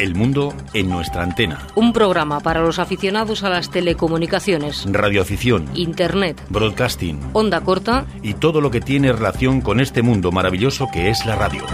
El 0.00 0.14
mundo 0.14 0.54
en 0.72 0.88
nuestra 0.88 1.22
antena. 1.22 1.66
Un 1.74 1.92
programa 1.92 2.40
para 2.40 2.62
los 2.62 2.78
aficionados 2.78 3.42
a 3.42 3.50
las 3.50 3.70
telecomunicaciones, 3.70 4.86
Radioafición, 4.90 5.68
Internet, 5.74 6.42
broadcasting 6.48 7.20
onda 7.34 7.60
corta 7.60 8.06
y 8.22 8.32
todo 8.32 8.62
lo 8.62 8.70
que 8.70 8.80
tiene 8.80 9.12
relación 9.12 9.60
con 9.60 9.78
este 9.78 10.00
mundo 10.00 10.32
maravilloso 10.32 10.88
que 10.90 11.10
es 11.10 11.26
la 11.26 11.36
radio. 11.36 11.66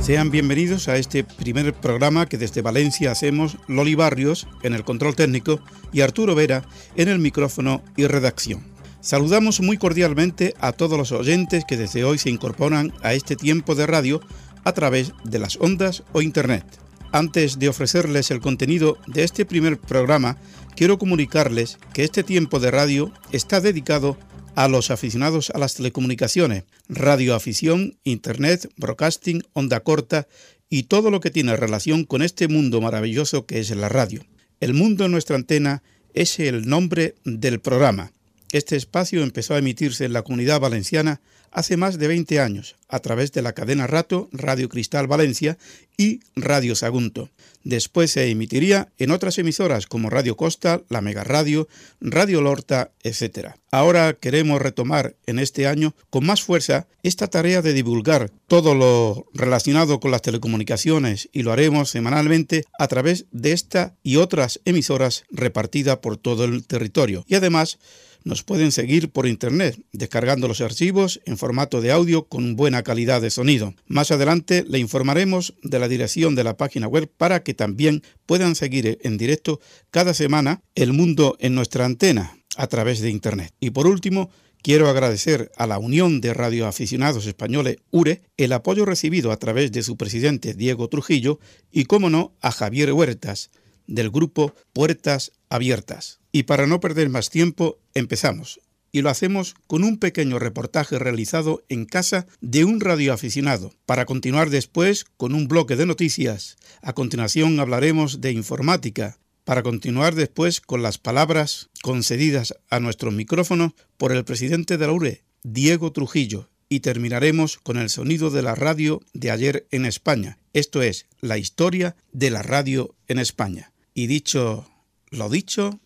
Sean 0.00 0.30
bienvenidos 0.30 0.86
a 0.86 0.96
este 0.96 1.24
primer 1.24 1.74
programa 1.74 2.26
que 2.26 2.38
desde 2.38 2.62
Valencia 2.62 3.10
hacemos 3.10 3.56
Loli 3.66 3.96
Barrios 3.96 4.46
en 4.62 4.74
el 4.74 4.84
control 4.84 5.16
técnico 5.16 5.58
y 5.92 6.02
Arturo 6.02 6.36
Vera 6.36 6.62
en 6.94 7.08
el 7.08 7.18
micrófono 7.18 7.82
y 7.96 8.06
redacción. 8.06 8.73
Saludamos 9.04 9.60
muy 9.60 9.76
cordialmente 9.76 10.54
a 10.60 10.72
todos 10.72 10.96
los 10.96 11.12
oyentes 11.12 11.66
que 11.68 11.76
desde 11.76 12.04
hoy 12.04 12.16
se 12.16 12.30
incorporan 12.30 12.90
a 13.02 13.12
este 13.12 13.36
tiempo 13.36 13.74
de 13.74 13.86
radio 13.86 14.22
a 14.64 14.72
través 14.72 15.12
de 15.24 15.38
las 15.38 15.58
ondas 15.60 16.04
o 16.14 16.22
internet. 16.22 16.64
Antes 17.12 17.58
de 17.58 17.68
ofrecerles 17.68 18.30
el 18.30 18.40
contenido 18.40 18.96
de 19.06 19.24
este 19.24 19.44
primer 19.44 19.78
programa, 19.78 20.38
quiero 20.74 20.98
comunicarles 20.98 21.76
que 21.92 22.02
este 22.02 22.22
tiempo 22.22 22.60
de 22.60 22.70
radio 22.70 23.12
está 23.30 23.60
dedicado 23.60 24.16
a 24.54 24.68
los 24.68 24.90
aficionados 24.90 25.50
a 25.50 25.58
las 25.58 25.74
telecomunicaciones, 25.74 26.64
radioafición, 26.88 27.98
internet, 28.04 28.72
broadcasting, 28.78 29.42
onda 29.52 29.80
corta 29.80 30.28
y 30.70 30.84
todo 30.84 31.10
lo 31.10 31.20
que 31.20 31.30
tiene 31.30 31.54
relación 31.56 32.04
con 32.04 32.22
este 32.22 32.48
mundo 32.48 32.80
maravilloso 32.80 33.44
que 33.44 33.60
es 33.60 33.68
la 33.68 33.90
radio. 33.90 34.24
El 34.60 34.72
mundo 34.72 35.04
en 35.04 35.12
nuestra 35.12 35.36
antena 35.36 35.82
es 36.14 36.40
el 36.40 36.66
nombre 36.66 37.16
del 37.26 37.60
programa. 37.60 38.14
Este 38.54 38.76
espacio 38.76 39.24
empezó 39.24 39.54
a 39.54 39.58
emitirse 39.58 40.04
en 40.04 40.12
la 40.12 40.22
comunidad 40.22 40.60
valenciana 40.60 41.20
hace 41.50 41.76
más 41.76 41.98
de 41.98 42.06
20 42.06 42.38
años 42.38 42.76
a 42.88 43.00
través 43.00 43.32
de 43.32 43.42
la 43.42 43.52
cadena 43.52 43.88
Rato, 43.88 44.28
Radio 44.30 44.68
Cristal 44.68 45.08
Valencia 45.08 45.58
y 45.96 46.20
Radio 46.36 46.76
Sagunto. 46.76 47.30
Después 47.64 48.12
se 48.12 48.30
emitiría 48.30 48.92
en 48.96 49.10
otras 49.10 49.38
emisoras 49.38 49.86
como 49.86 50.08
Radio 50.08 50.36
Costa, 50.36 50.82
La 50.88 51.00
Mega 51.00 51.24
Radio, 51.24 51.66
Radio 52.00 52.42
Lorta, 52.42 52.92
etc. 53.02 53.56
Ahora 53.72 54.12
queremos 54.12 54.62
retomar 54.62 55.16
en 55.26 55.40
este 55.40 55.66
año 55.66 55.96
con 56.10 56.24
más 56.24 56.40
fuerza 56.44 56.86
esta 57.02 57.26
tarea 57.26 57.60
de 57.60 57.72
divulgar 57.72 58.30
todo 58.46 58.76
lo 58.76 59.26
relacionado 59.34 59.98
con 59.98 60.12
las 60.12 60.22
telecomunicaciones 60.22 61.28
y 61.32 61.42
lo 61.42 61.50
haremos 61.50 61.90
semanalmente 61.90 62.62
a 62.78 62.86
través 62.86 63.26
de 63.32 63.50
esta 63.50 63.96
y 64.04 64.14
otras 64.14 64.60
emisoras 64.64 65.24
repartidas 65.32 65.96
por 65.96 66.18
todo 66.18 66.44
el 66.44 66.64
territorio. 66.64 67.24
Y 67.26 67.34
además 67.34 67.80
nos 68.24 68.42
pueden 68.42 68.72
seguir 68.72 69.10
por 69.10 69.26
internet, 69.26 69.80
descargando 69.92 70.48
los 70.48 70.60
archivos 70.60 71.20
en 71.26 71.38
formato 71.38 71.80
de 71.80 71.92
audio 71.92 72.26
con 72.26 72.56
buena 72.56 72.82
calidad 72.82 73.20
de 73.20 73.30
sonido. 73.30 73.74
Más 73.86 74.10
adelante 74.10 74.64
le 74.66 74.78
informaremos 74.78 75.54
de 75.62 75.78
la 75.78 75.88
dirección 75.88 76.34
de 76.34 76.44
la 76.44 76.56
página 76.56 76.88
web 76.88 77.10
para 77.16 77.42
que 77.42 77.54
también 77.54 78.02
puedan 78.26 78.54
seguir 78.54 78.98
en 79.02 79.18
directo 79.18 79.60
cada 79.90 80.14
semana 80.14 80.62
el 80.74 80.92
mundo 80.92 81.36
en 81.38 81.54
nuestra 81.54 81.84
antena 81.84 82.36
a 82.56 82.66
través 82.66 83.00
de 83.00 83.10
internet. 83.10 83.52
Y 83.60 83.70
por 83.70 83.86
último, 83.86 84.30
Quiero 84.64 84.88
agradecer 84.88 85.52
a 85.58 85.66
la 85.66 85.76
Unión 85.76 86.22
de 86.22 86.32
Radioaficionados 86.32 87.26
Españoles 87.26 87.76
URE 87.90 88.22
el 88.38 88.50
apoyo 88.54 88.86
recibido 88.86 89.30
a 89.30 89.36
través 89.36 89.72
de 89.72 89.82
su 89.82 89.98
presidente 89.98 90.54
Diego 90.54 90.88
Trujillo 90.88 91.38
y, 91.70 91.84
como 91.84 92.08
no, 92.08 92.34
a 92.40 92.50
Javier 92.50 92.94
Huertas, 92.94 93.50
del 93.86 94.10
grupo 94.10 94.54
Puertas 94.72 95.32
Abiertas. 95.48 96.20
Y 96.32 96.44
para 96.44 96.66
no 96.66 96.80
perder 96.80 97.08
más 97.08 97.30
tiempo, 97.30 97.78
empezamos. 97.94 98.60
Y 98.92 99.02
lo 99.02 99.10
hacemos 99.10 99.54
con 99.66 99.84
un 99.84 99.98
pequeño 99.98 100.38
reportaje 100.38 100.98
realizado 100.98 101.64
en 101.68 101.84
casa 101.84 102.26
de 102.40 102.64
un 102.64 102.80
radioaficionado, 102.80 103.72
para 103.86 104.04
continuar 104.06 104.50
después 104.50 105.04
con 105.16 105.34
un 105.34 105.48
bloque 105.48 105.76
de 105.76 105.86
noticias. 105.86 106.56
A 106.80 106.92
continuación 106.92 107.58
hablaremos 107.58 108.20
de 108.20 108.32
informática, 108.32 109.18
para 109.44 109.62
continuar 109.62 110.14
después 110.14 110.60
con 110.60 110.82
las 110.82 110.98
palabras 110.98 111.70
concedidas 111.82 112.54
a 112.70 112.80
nuestro 112.80 113.10
micrófono 113.10 113.74
por 113.96 114.12
el 114.12 114.24
presidente 114.24 114.78
de 114.78 114.86
la 114.86 114.92
URE, 114.92 115.24
Diego 115.42 115.92
Trujillo, 115.92 116.48
y 116.68 116.80
terminaremos 116.80 117.58
con 117.58 117.76
el 117.76 117.90
sonido 117.90 118.30
de 118.30 118.42
la 118.42 118.54
radio 118.54 119.00
de 119.12 119.30
ayer 119.30 119.66
en 119.70 119.86
España, 119.86 120.38
esto 120.52 120.82
es, 120.82 121.06
la 121.20 121.38
historia 121.38 121.96
de 122.12 122.30
la 122.30 122.42
radio 122.42 122.94
en 123.06 123.18
España. 123.18 123.72
Y 123.96 124.08
dicho 124.08 124.66
lo 125.10 125.28
dicho, 125.28 125.78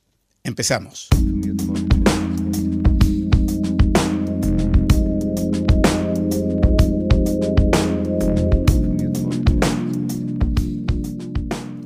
empezamos. 0.43 1.09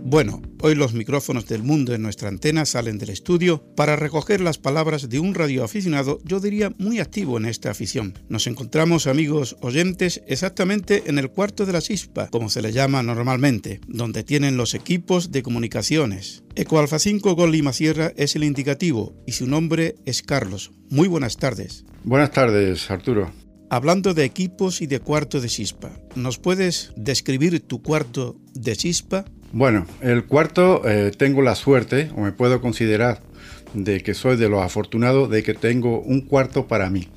Bueno, 0.05 0.43
hoy 0.63 0.77
los 0.77 0.95
micrófonos 0.95 1.47
del 1.47 1.63
mundo 1.63 1.93
en 1.93 2.03
nuestra 2.03 2.29
antena 2.29 2.65
salen 2.65 2.97
del 2.97 3.11
estudio 3.11 3.63
para 3.77 3.97
recoger 3.97 4.41
las 4.41 4.59
palabras 4.59 5.09
de 5.09 5.19
un 5.19 5.35
radioaficionado, 5.35 6.21
yo 6.25 6.41
diría 6.41 6.73
muy 6.79 7.01
activo 7.01 7.37
en 7.37 7.47
esta 7.47 7.71
afición. 7.71 8.15
Nos 8.29 8.47
encontramos, 8.47 9.07
amigos 9.07 9.57
oyentes, 9.61 10.23
exactamente 10.27 11.05
en 11.07 11.19
el 11.19 11.31
cuarto 11.31 11.67
de 11.67 11.73
la 11.73 11.83
chispa, 11.83 12.29
como 12.29 12.49
se 12.49 12.63
le 12.63 12.73
llama 12.73 13.03
normalmente, 13.03 13.81
donde 13.89 14.23
tienen 14.23 14.57
los 14.57 14.75
equipos 14.75 15.33
de 15.33 15.43
comunicaciones. 15.43 16.45
Ecoalfa 16.55 16.99
5 16.99 17.35
Gol 17.35 17.53
Lima 17.53 17.73
Sierra 17.73 18.13
es 18.17 18.37
el 18.37 18.45
indicativo 18.45 19.15
y 19.27 19.33
su 19.33 19.47
nombre 19.47 19.97
es 20.07 20.23
Carlos. 20.23 20.71
Muy 20.91 21.09
buenas 21.09 21.37
tardes. 21.39 21.85
Buenas 22.05 22.31
tardes, 22.31 22.91
Arturo. 22.91 23.33
Hablando 23.69 24.15
de 24.15 24.25
equipos 24.25 24.83
y 24.83 24.87
de 24.87 25.01
cuarto 25.01 25.41
de 25.41 25.49
chispa, 25.49 25.91
¿nos 26.15 26.39
puedes 26.39 26.93
describir 26.95 27.59
tu 27.61 27.83
cuarto 27.83 28.37
de 28.53 28.77
chispa? 28.77 29.25
Bueno, 29.55 29.87
el 30.01 30.25
cuarto 30.25 30.81
eh, 30.89 31.13
tengo 31.17 31.43
la 31.43 31.55
suerte, 31.55 32.11
o 32.17 32.23
me 32.23 32.33
puedo 32.33 32.63
considerar, 32.63 33.21
de 33.75 34.01
que 34.01 34.15
soy 34.15 34.37
de 34.37 34.49
los 34.49 34.63
afortunados 34.63 35.31
de 35.31 35.43
que 35.43 35.53
tengo 35.53 36.01
un 36.01 36.23
cuarto 36.23 36.67
para 36.67 36.89
mí. 36.89 37.09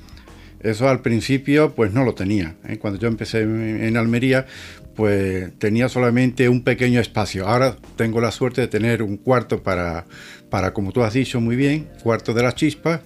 Eso 0.59 0.89
al 0.89 1.01
principio 1.01 1.73
pues 1.73 1.93
no 1.93 2.03
lo 2.03 2.13
tenía. 2.13 2.55
¿eh? 2.67 2.77
Cuando 2.77 2.99
yo 2.99 3.07
empecé 3.07 3.41
en 3.41 3.95
Almería 3.95 4.47
pues 4.95 5.51
tenía 5.59 5.87
solamente 5.87 6.49
un 6.49 6.63
pequeño 6.63 6.99
espacio. 6.99 7.47
Ahora 7.47 7.77
tengo 7.95 8.19
la 8.19 8.31
suerte 8.31 8.61
de 8.61 8.67
tener 8.67 9.01
un 9.01 9.15
cuarto 9.15 9.63
para, 9.63 10.05
para 10.49 10.73
como 10.73 10.91
tú 10.91 11.03
has 11.03 11.13
dicho 11.13 11.39
muy 11.39 11.55
bien, 11.55 11.87
cuarto 12.03 12.33
de 12.33 12.43
las 12.43 12.55
chispas. 12.55 12.99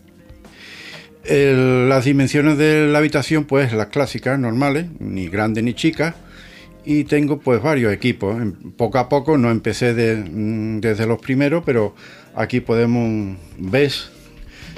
las 1.28 2.06
dimensiones 2.06 2.57
de 2.57 2.88
la 2.88 2.97
habitación 2.97 3.46
pues 3.46 3.73
las 3.73 3.88
clásicas, 3.88 4.40
normales, 4.40 4.88
ni 5.00 5.28
grande 5.28 5.61
ni 5.61 5.75
chica 5.75 6.16
y 6.85 7.03
tengo 7.03 7.40
pues 7.40 7.62
varios 7.62 7.94
equipos. 7.94 8.41
Poco 8.78 8.97
a 8.97 9.09
poco 9.09 9.38
no 9.38 9.51
empecé 9.51 9.94
mm, 9.94 10.79
desde 10.79 11.06
los 11.06 11.19
primeros, 11.19 11.63
pero 11.66 11.95
aquí 12.35 12.59
podemos 12.59 13.38
ver 13.57 13.91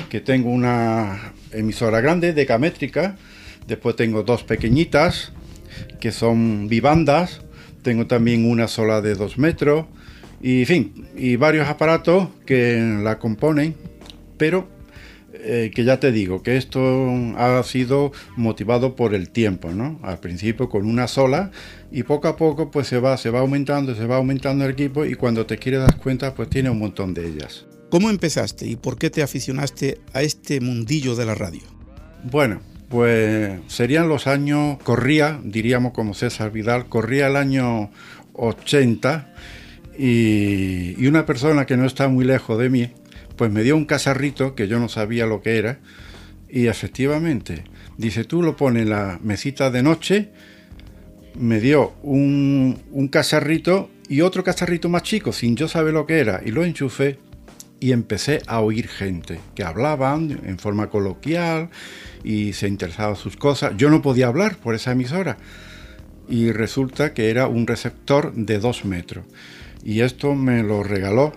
que 0.09 0.19
tengo 0.19 0.49
una 0.49 1.33
emisora 1.51 2.01
grande, 2.01 2.33
decamétrica, 2.33 3.17
después 3.67 3.95
tengo 3.95 4.23
dos 4.23 4.43
pequeñitas 4.43 5.31
que 5.99 6.11
son 6.11 6.67
vivandas, 6.67 7.41
tengo 7.81 8.07
también 8.07 8.49
una 8.49 8.67
sola 8.67 9.01
de 9.01 9.15
dos 9.15 9.37
metros. 9.37 9.85
Y 10.41 10.61
en 10.61 10.65
fin, 10.65 11.07
y 11.15 11.35
varios 11.35 11.67
aparatos 11.67 12.29
que 12.45 12.97
la 13.03 13.19
componen, 13.19 13.75
pero 14.37 14.67
eh, 15.43 15.71
que 15.73 15.83
ya 15.83 15.99
te 15.99 16.11
digo 16.11 16.43
que 16.43 16.57
esto 16.57 17.09
ha 17.37 17.61
sido 17.63 18.11
motivado 18.35 18.95
por 18.95 19.15
el 19.15 19.29
tiempo, 19.29 19.71
¿no? 19.71 19.99
Al 20.03 20.19
principio 20.19 20.69
con 20.69 20.85
una 20.85 21.07
sola 21.07 21.51
y 21.91 22.03
poco 22.03 22.27
a 22.27 22.37
poco 22.37 22.69
pues 22.69 22.87
se 22.87 22.99
va, 22.99 23.17
se 23.17 23.29
va 23.29 23.39
aumentando, 23.39 23.95
se 23.95 24.05
va 24.05 24.17
aumentando 24.17 24.65
el 24.65 24.71
equipo 24.71 25.05
y 25.05 25.15
cuando 25.15 25.45
te 25.45 25.57
quieres 25.57 25.81
dar 25.81 25.97
cuenta 25.97 26.35
pues 26.35 26.49
tiene 26.49 26.69
un 26.69 26.79
montón 26.79 27.13
de 27.13 27.27
ellas. 27.27 27.65
¿Cómo 27.89 28.09
empezaste 28.09 28.67
y 28.67 28.75
por 28.75 28.97
qué 28.97 29.09
te 29.09 29.23
aficionaste 29.23 29.99
a 30.13 30.21
este 30.21 30.61
mundillo 30.61 31.15
de 31.15 31.25
la 31.25 31.35
radio? 31.35 31.61
Bueno, 32.23 32.61
pues 32.87 33.59
serían 33.67 34.07
los 34.07 34.27
años, 34.27 34.77
corría, 34.83 35.39
diríamos 35.43 35.91
como 35.93 36.13
César 36.13 36.51
Vidal, 36.51 36.87
corría 36.87 37.27
el 37.27 37.35
año 37.35 37.89
80 38.33 39.33
y, 39.97 40.95
y 41.03 41.07
una 41.07 41.25
persona 41.25 41.65
que 41.65 41.77
no 41.77 41.85
está 41.85 42.07
muy 42.07 42.25
lejos 42.25 42.59
de 42.59 42.69
mí, 42.69 42.91
pues 43.41 43.51
me 43.51 43.63
dio 43.63 43.75
un 43.75 43.85
casarrito 43.85 44.53
que 44.53 44.67
yo 44.67 44.79
no 44.79 44.87
sabía 44.87 45.25
lo 45.25 45.41
que 45.41 45.57
era 45.57 45.79
y 46.47 46.67
efectivamente, 46.67 47.63
dice, 47.97 48.23
tú 48.23 48.43
lo 48.43 48.55
pones 48.55 48.83
en 48.83 48.91
la 48.91 49.17
mesita 49.23 49.71
de 49.71 49.81
noche, 49.81 50.29
me 51.33 51.59
dio 51.59 51.95
un, 52.03 52.79
un 52.91 53.09
y 54.09 54.21
otro 54.21 54.43
casarrito 54.43 54.89
más 54.89 55.01
chico 55.01 55.33
sin 55.33 55.55
yo 55.55 55.67
saber 55.67 55.91
lo 55.91 56.05
que 56.05 56.19
era 56.19 56.43
y 56.45 56.51
lo 56.51 56.63
enchufé 56.63 57.17
y 57.79 57.93
empecé 57.93 58.43
a 58.45 58.59
oír 58.59 58.87
gente 58.87 59.39
que 59.55 59.63
hablaban 59.63 60.39
en 60.45 60.59
forma 60.59 60.91
coloquial 60.91 61.71
y 62.23 62.53
se 62.53 62.67
interesaba 62.67 63.15
sus 63.15 63.37
cosas. 63.37 63.73
Yo 63.75 63.89
no 63.89 64.03
podía 64.03 64.27
hablar 64.27 64.57
por 64.57 64.75
esa 64.75 64.91
emisora 64.91 65.37
y 66.29 66.51
resulta 66.51 67.15
que 67.15 67.31
era 67.31 67.47
un 67.47 67.65
receptor 67.65 68.35
de 68.35 68.59
dos 68.59 68.85
metros. 68.85 69.25
Y 69.83 70.01
esto 70.01 70.35
me 70.35 70.61
lo 70.61 70.83
regaló 70.83 71.33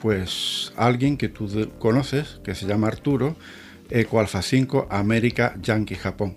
pues 0.00 0.72
alguien 0.76 1.16
que 1.16 1.28
tú 1.28 1.70
conoces, 1.78 2.40
que 2.44 2.54
se 2.54 2.66
llama 2.66 2.88
Arturo, 2.88 3.36
Eco 3.90 4.20
Alfa 4.20 4.42
5 4.42 4.88
América 4.90 5.54
Yankee 5.62 5.94
Japón. 5.94 6.36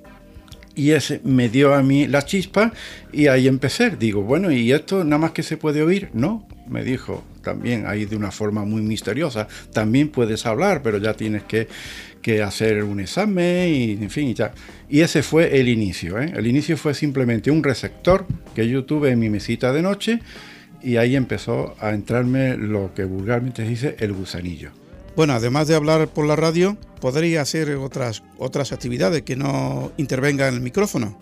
Y 0.73 0.91
ese 0.91 1.19
me 1.23 1.49
dio 1.49 1.73
a 1.73 1.83
mí 1.83 2.07
la 2.07 2.23
chispa 2.23 2.71
y 3.11 3.27
ahí 3.27 3.47
empecé. 3.47 3.91
Digo, 3.91 4.21
bueno, 4.21 4.51
¿y 4.51 4.71
esto 4.71 5.03
nada 5.03 5.17
más 5.17 5.31
que 5.31 5.43
se 5.43 5.57
puede 5.57 5.83
oír? 5.83 6.09
No, 6.13 6.47
me 6.67 6.83
dijo 6.83 7.23
también 7.41 7.85
ahí 7.87 8.05
de 8.05 8.15
una 8.15 8.31
forma 8.31 8.63
muy 8.63 8.81
misteriosa. 8.81 9.47
También 9.73 10.09
puedes 10.09 10.45
hablar, 10.45 10.81
pero 10.81 10.97
ya 10.97 11.13
tienes 11.13 11.43
que, 11.43 11.67
hacer 12.41 12.83
un 12.83 12.99
examen 12.99 13.73
y 13.73 13.91
en 13.93 14.09
fin 14.09 14.29
y 14.29 14.33
ya. 14.33 14.53
Y 14.89 15.01
ese 15.01 15.23
fue 15.23 15.59
el 15.59 15.67
inicio. 15.67 16.19
¿eh? 16.19 16.31
El 16.35 16.47
inicio 16.47 16.77
fue 16.77 16.93
simplemente 16.93 17.51
un 17.51 17.63
receptor 17.63 18.25
que 18.55 18.69
yo 18.69 18.85
tuve 18.85 19.09
en 19.09 19.19
mi 19.19 19.29
mesita 19.29 19.73
de 19.73 19.81
noche 19.81 20.19
y 20.83 20.97
ahí 20.97 21.15
empezó 21.15 21.75
a 21.79 21.91
entrarme 21.91 22.57
lo 22.57 22.93
que 22.93 23.05
vulgarmente 23.05 23.63
se 23.63 23.69
dice 23.69 23.95
el 23.99 24.13
gusanillo. 24.13 24.80
Bueno, 25.15 25.33
además 25.33 25.67
de 25.67 25.75
hablar 25.75 26.07
por 26.07 26.25
la 26.25 26.37
radio, 26.37 26.77
podría 27.01 27.41
hacer 27.41 27.69
otras, 27.71 28.23
otras 28.37 28.71
actividades 28.71 29.23
que 29.23 29.35
no 29.35 29.91
intervengan 29.97 30.49
en 30.49 30.53
el 30.55 30.61
micrófono. 30.61 31.19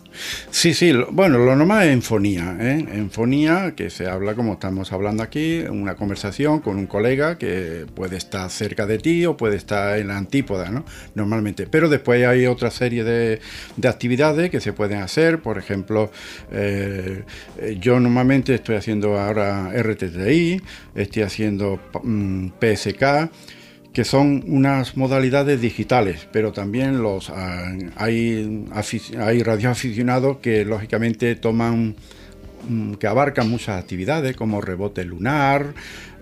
Sí, 0.51 0.75
sí, 0.75 0.94
bueno, 1.12 1.39
lo 1.39 1.56
normal 1.56 1.88
es 1.88 1.94
en 1.94 2.01
fonía, 2.03 2.56
¿eh? 2.59 2.86
en 2.91 3.09
fonía, 3.09 3.74
que 3.75 3.89
se 3.89 4.07
habla 4.07 4.36
como 4.36 4.53
estamos 4.53 4.91
hablando 4.91 5.24
aquí, 5.24 5.62
una 5.62 5.95
conversación 5.95 6.59
con 6.59 6.77
un 6.77 6.86
colega 6.86 7.39
que 7.39 7.88
puede 7.95 8.18
estar 8.18 8.50
cerca 8.51 8.86
de 8.86 9.00
ti 9.00 9.25
o 9.25 9.38
puede 9.38 9.56
estar 9.56 9.97
en 9.97 10.09
la 10.09 10.18
antípoda, 10.18 10.69
¿no? 10.69 10.86
Normalmente. 11.15 11.65
Pero 11.65 11.89
después 11.89 12.24
hay 12.27 12.45
otra 12.45 12.69
serie 12.69 13.03
de, 13.03 13.39
actividades 13.88 14.51
que 14.51 14.59
se 14.59 14.74
pueden 14.74 15.00
hacer, 15.00 15.41
por 15.41 15.57
ejemplo, 15.57 16.12
eh, 16.51 17.24
yo 17.80 18.00
normalmente 18.00 18.53
estoy 18.53 18.75
haciendo 18.75 19.18
ahora 19.18 19.71
RTTI, 19.74 20.62
estoy 20.94 21.24
haciendo 21.24 21.80
mm, 22.03 22.50
PSK, 22.59 23.30
que 23.94 24.03
son 24.03 24.44
unas 24.47 24.97
modalidades 24.97 25.59
digitales, 25.62 26.27
pero 26.31 26.51
también 26.51 27.01
los 27.01 27.30
ah, 27.30 27.71
hay, 27.95 28.68
hay 29.18 29.44
radioaficionados 29.44 30.38
que 30.38 30.63
lógicamente 30.63 31.36
toman 31.36 31.95
mm, 32.68 32.94
que 32.94 33.07
abarcan 33.07 33.50
muchas 33.50 33.81
actividades 33.81 34.36
como 34.36 34.62
rebote 34.62 35.03
lunar, 35.06 35.74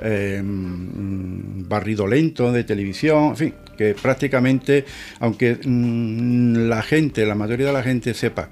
em, 0.02 1.68
barrido 1.68 2.08
lento 2.08 2.52
de 2.52 2.64
televisión, 2.64 3.30
en 3.30 3.36
fin, 3.36 3.54
que 3.78 3.96
prácticamente, 3.96 4.86
aunque 5.20 5.60
mm, 5.62 6.70
la 6.70 6.82
gente, 6.82 7.26
la 7.26 7.36
mayoría 7.36 7.68
de 7.68 7.74
la 7.74 7.84
gente 7.84 8.14
sepa 8.14 8.50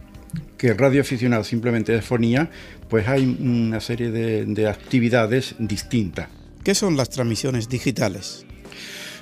que 0.57 0.73
radio 0.73 1.01
aficionado 1.01 1.44
simplemente 1.44 1.95
es 1.95 2.03
fonía, 2.03 2.50
pues 2.89 3.07
hay 3.07 3.25
una 3.39 3.79
serie 3.79 4.12
de 4.12 4.67
actividades 4.67 5.56
distintas. 5.57 6.27
¿Qué 6.63 6.73
son 6.73 6.97
las 6.97 7.09
transmisiones 7.12 7.69
digitales? 7.69 8.44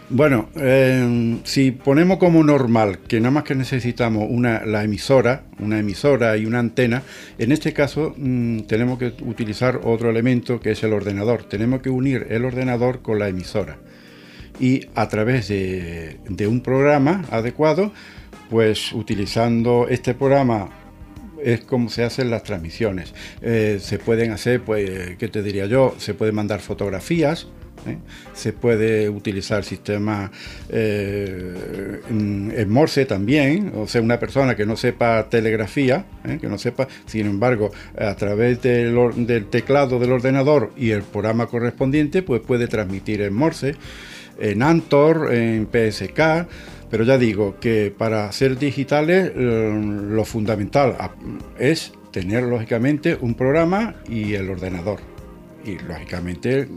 Bueno, 0.10 0.50
em, 0.56 1.40
si 1.44 1.72
ponemos 1.72 2.18
como 2.18 2.44
normal 2.44 3.00
que 3.08 3.20
nada 3.20 3.32
más 3.32 3.44
que 3.44 3.56
necesitamos 3.56 4.28
una, 4.30 4.66
la 4.66 4.84
emisora, 4.84 5.46
una 5.60 5.80
emisora 5.80 6.38
y 6.38 6.46
una 6.46 6.60
antena, 6.60 7.04
en 7.38 7.52
este 7.52 7.74
caso 7.74 8.14
mm, 8.18 8.62
tenemos 8.62 9.00
que 9.00 9.14
utilizar 9.22 9.80
otro 9.84 10.10
elemento 10.10 10.60
que 10.60 10.72
es 10.72 10.84
el 10.84 10.94
ordenador. 10.94 11.46
Tenemos 11.46 11.82
que 11.82 11.90
unir 11.90 12.28
el 12.30 12.44
ordenador 12.46 13.02
con 13.02 13.18
la 13.18 13.30
emisora. 13.30 13.78
Y 14.60 14.88
a 14.94 15.08
través 15.08 15.48
de, 15.48 16.20
un 16.48 16.62
programa 16.62 17.26
adecuado, 17.32 17.92
pues 18.50 18.92
utilizando 18.94 19.88
este 19.90 20.14
programa 20.14 20.70
es 21.44 21.62
como 21.62 21.90
se 21.90 22.04
hacen 22.04 22.30
las 22.30 22.44
transmisiones. 22.44 23.14
Eh, 23.42 23.80
se 23.82 24.00
pueden 24.00 24.32
hacer, 24.32 24.62
pues, 24.62 25.18
¿qué 25.18 25.28
te 25.28 25.42
diría 25.42 25.66
yo? 25.66 25.96
Se 25.98 26.14
pueden 26.14 26.36
mandar 26.36 26.60
fotografías, 26.60 27.48
¿eh? 27.88 27.98
Se 28.34 28.54
puede 28.54 29.10
utilizar 29.10 29.64
sistema 29.64 30.32
eh, 30.70 32.02
en, 32.10 32.70
Morse 32.70 33.06
también, 33.06 33.72
o 33.76 33.88
sea, 33.88 34.02
una 34.02 34.20
persona 34.20 34.56
que 34.56 34.66
no 34.66 34.76
sepa 34.76 35.30
telegrafía, 35.30 36.06
¿eh? 36.26 36.38
que 36.40 36.48
no 36.48 36.58
sepa, 36.58 36.88
sin 37.06 37.28
embargo, 37.28 37.72
a 37.98 38.16
través 38.16 38.62
del, 38.62 39.48
teclado 39.50 40.00
del 40.00 40.12
ordenador 40.12 40.72
y 40.78 40.92
el 40.92 41.04
programa 41.04 41.48
correspondiente, 41.48 42.24
pues 42.24 42.42
puede 42.42 42.68
transmitir 42.68 43.22
en 43.22 43.34
Morse, 43.34 43.76
en 44.40 44.64
Antor, 44.64 45.34
en 45.34 45.68
PSK, 45.68 46.48
pero 46.90 47.04
ya 47.04 47.18
digo 47.18 47.58
que 47.60 47.94
para 47.96 48.32
ser 48.32 48.58
digitales 48.58 49.32
lo 49.36 50.26
fundamental 50.26 50.96
es 51.60 51.92
tener 52.12 52.44
lógicamente 52.44 53.18
un 53.20 53.34
programa 53.34 53.96
y 54.08 54.36
el 54.36 54.50
ordenador 54.50 55.13
y 55.64 55.78
lógicamente 55.80 56.68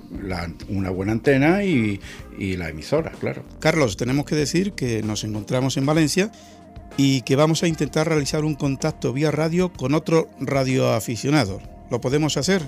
una 0.69 0.91
buena 0.91 1.13
antena 1.13 1.65
y, 1.65 2.01
la 2.39 2.69
emisora, 2.69 3.13
claro. 3.13 3.43
Carlos, 3.61 3.97
tenemos 3.97 4.27
que 4.27 4.35
decir 4.35 4.73
que 4.73 5.03
nos 5.03 5.25
encontramos 5.25 5.77
en 5.77 5.87
Valencia 5.87 6.31
y 6.97 7.23
que 7.23 7.37
vamos 7.37 7.63
a 7.63 7.69
intentar 7.69 8.09
realizar 8.09 8.45
un 8.45 8.55
contacto 8.55 9.13
vía 9.13 9.31
radio 9.31 9.73
con 9.73 9.95
otro 9.95 10.29
radioaficionado. 10.41 11.61
¿Lo 11.91 12.01
podemos 12.01 12.37
hacer? 12.37 12.63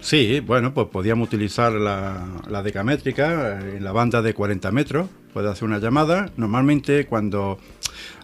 Sí, 0.00 0.40
bueno, 0.40 0.74
pues 0.74 0.88
podíamos 0.88 1.28
utilizar 1.28 1.72
la, 1.72 2.26
la 2.48 2.62
decamétrica 2.62 3.60
en 3.60 3.84
la 3.84 3.92
banda 3.92 4.20
de 4.20 4.34
40 4.34 4.72
metros, 4.72 5.08
puede 5.32 5.48
hacer 5.48 5.64
una 5.64 5.78
llamada. 5.78 6.30
Normalmente 6.36 7.06
cuando 7.06 7.58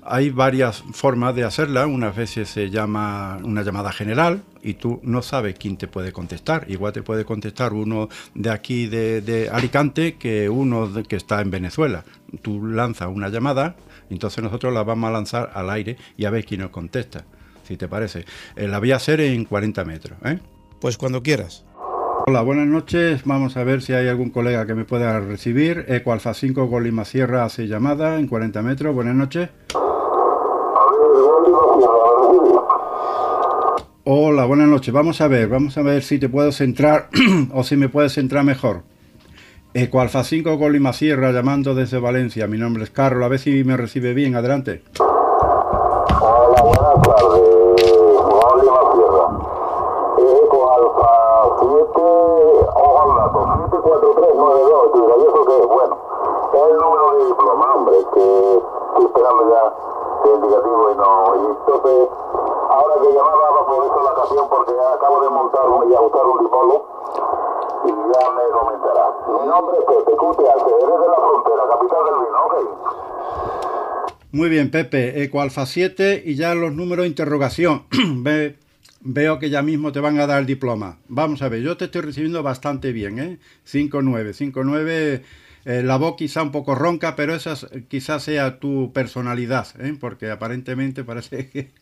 hay 0.09 0.31
varias 0.31 0.83
formas 0.93 1.35
de 1.35 1.45
hacerla. 1.45 1.87
Unas 1.87 2.17
veces 2.17 2.49
se 2.49 2.71
llama 2.71 3.39
una 3.45 3.63
llamada 3.63 3.93
general 3.93 4.43
y 4.63 4.75
tú 4.75 5.01
no 5.03 5.23
sabes 5.23 5.57
quién 5.59 5.77
te 5.77 5.87
puede 5.87 6.13
contestar. 6.13 6.67
Igual 6.69 6.93
te 6.93 7.03
puede 7.03 7.25
contestar 7.25 7.73
uno 7.73 8.09
de 8.35 8.51
aquí 8.51 8.87
de, 8.87 9.49
Alicante 9.53 10.17
que 10.17 10.49
uno 10.49 10.91
que 11.09 11.17
está 11.17 11.41
en 11.41 11.51
Venezuela. 11.51 12.05
Tú 12.43 12.67
lanzas 12.67 13.09
una 13.09 13.29
llamada, 13.29 13.77
entonces 14.11 14.43
nosotros 14.43 14.73
la 14.73 14.83
vamos 14.83 15.09
a 15.09 15.13
lanzar 15.13 15.51
al 15.55 15.71
aire 15.71 15.97
y 16.17 16.25
a 16.25 16.31
ver 16.31 16.45
quién 16.45 16.61
nos 16.61 16.71
contesta, 16.71 17.25
si 17.65 17.77
te 17.77 17.89
parece. 17.89 18.25
Eh, 18.57 18.69
la 18.69 18.79
voy 18.79 18.93
a 18.93 18.97
hacer 18.97 19.21
en 19.21 19.45
40 19.45 19.85
metros. 19.85 20.19
¿eh? 20.25 20.39
Pues 20.81 20.97
cuando 20.97 21.23
quieras. 21.23 21.65
Hola, 22.27 22.43
buenas 22.43 22.67
noches. 22.67 23.23
Vamos 23.25 23.57
a 23.57 23.65
ver 23.65 23.81
si 23.81 23.95
hay 23.95 24.09
algún 24.09 24.31
colega 24.31 24.67
que 24.67 24.75
me 24.75 24.85
pueda 24.85 25.19
recibir. 25.21 25.87
Eco 25.89 26.13
Alfa 26.13 26.35
5 26.35 26.67
Golima 26.67 27.05
Sierra 27.05 27.45
hace 27.45 27.67
llamada 27.67 28.19
en 28.19 28.27
40 28.27 28.61
metros. 28.61 28.95
Buenas 28.95 29.15
noches. 29.15 29.49
Hola, 34.11 34.47
buenas 34.47 34.69
noches. 34.69 34.95
Vamos 34.95 35.21
a 35.21 35.29
ver, 35.29 35.49
vamos 35.49 35.77
a 35.77 35.83
ver 35.83 36.03
si 36.03 36.19
te 36.19 36.31
puedo 36.31 36.51
centrar 36.51 37.11
o 37.53 37.63
si 37.63 37.77
me 37.77 37.91
puedes 37.91 38.15
centrar 38.15 38.43
mejor. 38.43 38.81
Eco 39.75 40.01
Alfa 40.01 40.25
5 40.25 40.59
Colima 40.59 40.95
Sierra 40.95 41.31
llamando 41.31 41.75
desde 41.75 42.01
Valencia. 42.01 42.47
Mi 42.47 42.57
nombre 42.57 42.85
es 42.85 42.91
Carlos. 42.91 43.27
A 43.27 43.29
ver 43.29 43.39
si 43.39 43.65
me 43.65 43.77
recibe 43.77 44.15
bien. 44.15 44.35
Adelante. 44.35 44.83
Hola, 44.99 46.63
buenas 46.63 47.03
tardes. 47.03 47.43
Colima 48.17 48.81
Sierra. 48.95 49.25
Eco 50.17 50.59
Alfa 50.73 51.13
7, 51.61 52.01
hola, 52.77 53.29
74392. 53.69 55.19
¿Y 55.19 55.27
eso 55.29 55.45
qué 55.45 55.53
es? 55.53 55.67
Bueno, 55.69 55.95
es 56.55 56.63
el 56.65 56.77
número 56.79 57.13
de 57.13 57.27
diploma, 57.27 57.75
hombre, 57.75 57.97
que 58.15 58.25
estoy 58.57 59.05
esperando 59.05 59.43
ya 59.51 59.89
indicativo 60.35 60.93
y 60.93 60.97
no. 60.97 61.35
Y 61.37 61.45
entonces, 61.51 62.09
ahora 62.79 62.95
que 63.03 63.11
llamaba 63.13 63.49
eso 63.87 64.03
la 64.05 64.13
ocasión 64.13 64.49
porque 64.49 64.73
acabo 64.73 65.23
de 65.23 65.31
montar 65.31 65.65
y 65.91 65.95
ajustar 65.95 66.27
un 66.27 66.39
dipolo 66.45 66.87
y 67.85 67.91
ya 67.91 68.25
me 68.31 68.45
comentará. 68.55 69.07
Mi 69.27 69.49
nombre 69.49 69.79
es 69.79 69.85
Pepe 69.85 70.17
Cutiace, 70.17 70.71
eres 70.83 70.99
de 71.03 71.09
la 71.09 71.19
frontera, 71.27 71.63
capital 71.71 72.03
del 72.07 72.19
vino, 72.25 72.39
ok. 72.47 72.55
Muy 74.31 74.49
bien, 74.49 74.71
Pepe, 74.71 75.23
Eco 75.23 75.41
Alfa 75.41 75.67
7 75.67 76.23
y 76.25 76.37
ya 76.37 76.55
los 76.55 76.73
números 76.73 77.05
de 77.05 77.09
interrogación. 77.09 77.87
Ve, 78.23 78.59
veo 79.01 79.39
que 79.39 79.51
ya 79.51 79.63
mismo 79.63 79.91
te 79.91 80.01
van 80.01 80.21
a 80.21 80.27
dar 80.27 80.41
el 80.41 80.47
diploma. 80.47 80.99
Vamos 81.09 81.43
a 81.43 81.49
ver, 81.49 81.63
yo 81.63 81.77
te 81.77 81.87
estoy 81.87 82.03
recibiendo 82.03 82.43
bastante 82.43 82.93
bien, 82.93 83.19
¿eh? 83.19 83.39
5-9, 83.65 84.53
5-9 84.53 85.23
eh, 85.69 85.83
la 85.83 85.99
voz 85.99 86.17
quizá 86.17 86.43
un 86.43 86.51
poco 86.51 86.75
ronca, 86.75 87.15
pero 87.15 87.35
esa 87.35 87.55
quizás 87.89 88.23
sea 88.23 88.59
tu 88.59 88.91
personalidad, 88.95 89.67
¿eh? 89.79 89.95
porque 90.01 90.31
aparentemente 90.31 91.05
parece 91.05 91.51
que, 91.51 91.73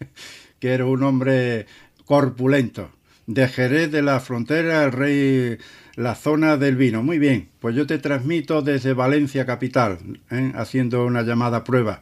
que 0.60 0.72
eres 0.72 0.86
un 0.86 1.02
hombre 1.02 1.66
corpulento. 2.04 2.90
De 3.26 3.48
Jerez 3.48 3.90
de 3.90 4.02
la 4.02 4.20
frontera, 4.20 4.84
el 4.84 4.92
rey, 4.92 5.58
la 5.96 6.14
zona 6.14 6.56
del 6.56 6.76
vino. 6.76 7.02
Muy 7.02 7.18
bien, 7.18 7.48
pues 7.58 7.74
yo 7.74 7.86
te 7.86 7.98
transmito 7.98 8.62
desde 8.62 8.94
Valencia 8.94 9.46
capital, 9.46 9.98
¿eh? 10.30 10.52
haciendo 10.54 11.04
una 11.04 11.22
llamada 11.22 11.64
prueba. 11.64 12.00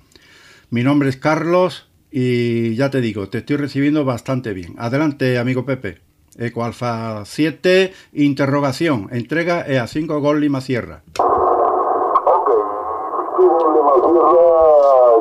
Mi 0.71 0.83
nombre 0.83 1.09
es 1.09 1.17
Carlos 1.17 1.89
y 2.11 2.75
ya 2.75 2.91
te 2.91 3.01
digo, 3.01 3.29
te 3.29 3.39
estoy 3.39 3.57
recibiendo 3.57 4.05
bastante 4.05 4.53
bien. 4.53 4.75
Adelante, 4.77 5.39
amigo 5.39 5.65
Pepe. 5.65 6.01
Eco 6.37 6.65
Alfa 6.65 7.25
7, 7.25 7.93
interrogación, 8.13 9.09
entrega 9.13 9.67
EA5 9.67 10.21
Gol 10.21 10.41
Lima 10.41 10.61
Sierra. 10.61 11.05
Sierra 11.15 11.35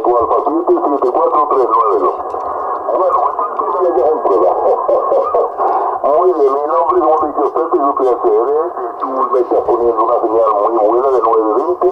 con 0.04 0.16
Alfa 0.16 0.36
7 0.44 0.74
7439. 0.74 2.73
Bueno, 2.94 3.18
pues 3.58 3.82
me 3.82 4.02
prueba. 4.22 4.52
muy 6.04 6.34
bien, 6.34 6.54
mi 6.54 6.62
nombre 6.68 7.00
es 7.00 7.06
Jorge 7.06 7.34
Giuseppe 7.38 7.78
Duque 7.80 8.06
Tú 9.00 9.08
me 9.32 9.40
estás 9.40 9.62
poniendo 9.62 10.04
una 10.04 10.20
señal 10.22 10.50
muy 10.54 10.78
buena 10.90 11.08
de 11.10 11.22
920. 11.22 11.88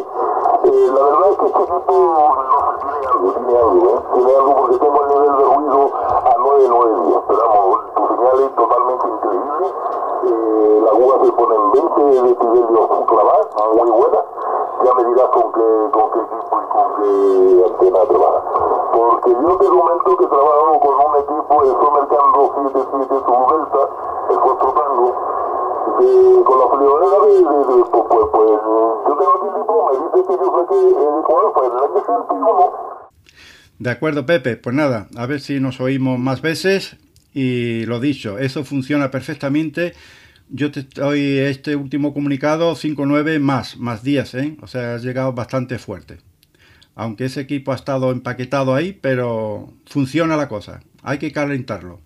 Eh, 0.63 0.91
la 0.93 1.01
verdad 1.01 1.29
es 1.31 1.37
que 1.37 1.45
este 1.47 1.63
equipo 1.63 1.91
no 1.91 2.77
tiene 2.77 3.07
algo, 3.07 3.31
tiene 3.33 3.57
algo, 3.57 3.89
¿eh? 3.89 4.01
Tiene 4.13 4.35
algo 4.35 4.55
porque 4.55 4.77
tengo 4.77 5.01
el 5.01 5.07
nivel 5.09 5.37
de 5.37 5.43
ruido 5.43 5.91
a 6.21 6.37
990. 6.37 7.17
Esperamos, 7.17 7.79
tu 7.95 8.07
señal 8.07 8.39
es 8.41 8.55
totalmente 8.55 9.07
increíble. 9.07 9.67
Eh, 10.23 10.81
la 10.85 10.91
aguja 10.91 11.25
se 11.25 11.31
pone 11.31 11.55
en 11.55 11.71
20 11.71 12.03
de 12.21 12.35
Tiberio 12.35 13.05
Clavar, 13.07 13.49
muy 13.73 13.89
buena. 13.89 14.23
Ya 14.83 14.93
me 14.93 15.03
dirás 15.05 15.29
con 15.29 15.51
qué, 15.51 15.89
con 15.91 16.11
qué 16.11 16.19
equipo 16.19 16.61
y 16.61 16.67
con 16.67 16.87
qué 16.95 17.65
antena 17.65 18.05
trabaja. 18.05 18.41
Porque 18.93 19.31
yo 19.31 19.57
te 19.57 19.67
comento 19.67 20.17
que 20.17 20.27
trabajo 20.27 20.70
el 30.87 31.21
Ecuador 31.23 31.53
para 31.53 31.67
el 31.67 31.73
año 31.73 31.99
61. 31.99 33.11
De 33.79 33.89
acuerdo, 33.89 34.25
Pepe. 34.25 34.57
Pues 34.57 34.75
nada, 34.75 35.07
a 35.15 35.25
ver 35.25 35.41
si 35.41 35.59
nos 35.59 35.81
oímos 35.81 36.19
más 36.19 36.41
veces. 36.41 36.97
Y 37.33 37.85
lo 37.85 37.99
dicho, 37.99 38.37
eso 38.37 38.63
funciona 38.63 39.09
perfectamente. 39.09 39.93
Yo 40.49 40.69
te 40.71 40.83
doy 40.83 41.37
este 41.37 41.75
último 41.75 42.13
comunicado 42.13 42.75
5-9 42.75 43.39
más, 43.39 43.77
más 43.77 44.03
días, 44.03 44.35
¿eh? 44.35 44.57
O 44.61 44.67
sea, 44.67 44.95
has 44.95 45.03
llegado 45.03 45.33
bastante 45.33 45.79
fuerte. 45.79 46.17
Aunque 46.93 47.25
ese 47.25 47.41
equipo 47.41 47.71
ha 47.71 47.75
estado 47.75 48.11
empaquetado 48.11 48.75
ahí, 48.75 48.91
pero 48.91 49.73
funciona 49.85 50.35
la 50.35 50.49
cosa. 50.49 50.81
Hay 51.03 51.19
que 51.19 51.31
calentarlo. 51.31 52.01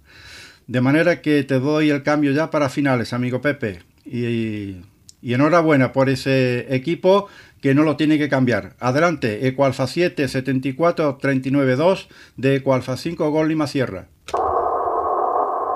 De 0.68 0.80
manera 0.80 1.22
que 1.22 1.44
te 1.44 1.60
doy 1.60 1.90
el 1.90 2.04
cambio 2.04 2.32
ya 2.32 2.52
para 2.52 2.70
finales, 2.70 3.14
amigo 3.14 3.42
Pepe. 3.42 3.82
Y, 4.06 4.78
y 5.22 5.34
enhorabuena 5.34 5.92
por 5.92 6.10
ese 6.10 6.74
equipo 6.74 7.28
que 7.66 7.74
no 7.74 7.82
lo 7.82 7.98
tiene 7.98 8.20
que 8.20 8.30
cambiar. 8.30 8.74
Adelante, 8.80 9.48
Ecoalfa 9.48 9.88
7 9.88 10.28
74 10.28 11.18
39 11.18 11.76
2 11.76 12.10
de 12.38 12.58
Ecoalfa 12.58 12.96
5 12.96 13.32
Gol 13.32 13.48
Lima 13.48 13.66
Sierra. 13.66 14.06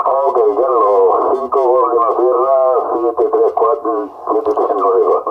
Ok, 0.05 0.37
Carlos, 0.37 1.49
5 1.49 1.49
goles 1.49 1.89
de 1.89 2.01
la 2.05 2.11
sierra, 2.13 2.53
7, 2.93 3.25
3, 3.25 3.53
4, 3.55 4.05
7, 4.29 4.51
3, 4.53 4.69
9 4.69 5.01
2. 5.01 5.25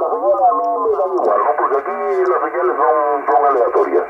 La 0.00 0.08
señal 0.08 0.40
a 0.40 0.56
mí 0.56 0.64
me 0.72 0.88
da 0.96 1.04
igual, 1.04 1.40
¿no? 1.44 1.52
Porque 1.52 1.76
aquí 1.76 2.00
las 2.32 2.40
señales 2.48 2.76
son, 2.80 2.96
son 3.28 3.44
aleatorias 3.44 4.06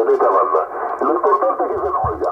en 0.00 0.08
esta 0.08 0.28
banda. 0.32 0.60
Lo 1.04 1.12
importante 1.12 1.60
es 1.60 1.68
que 1.68 1.76
se 1.76 1.90
nos 1.92 2.02
oiga. 2.08 2.30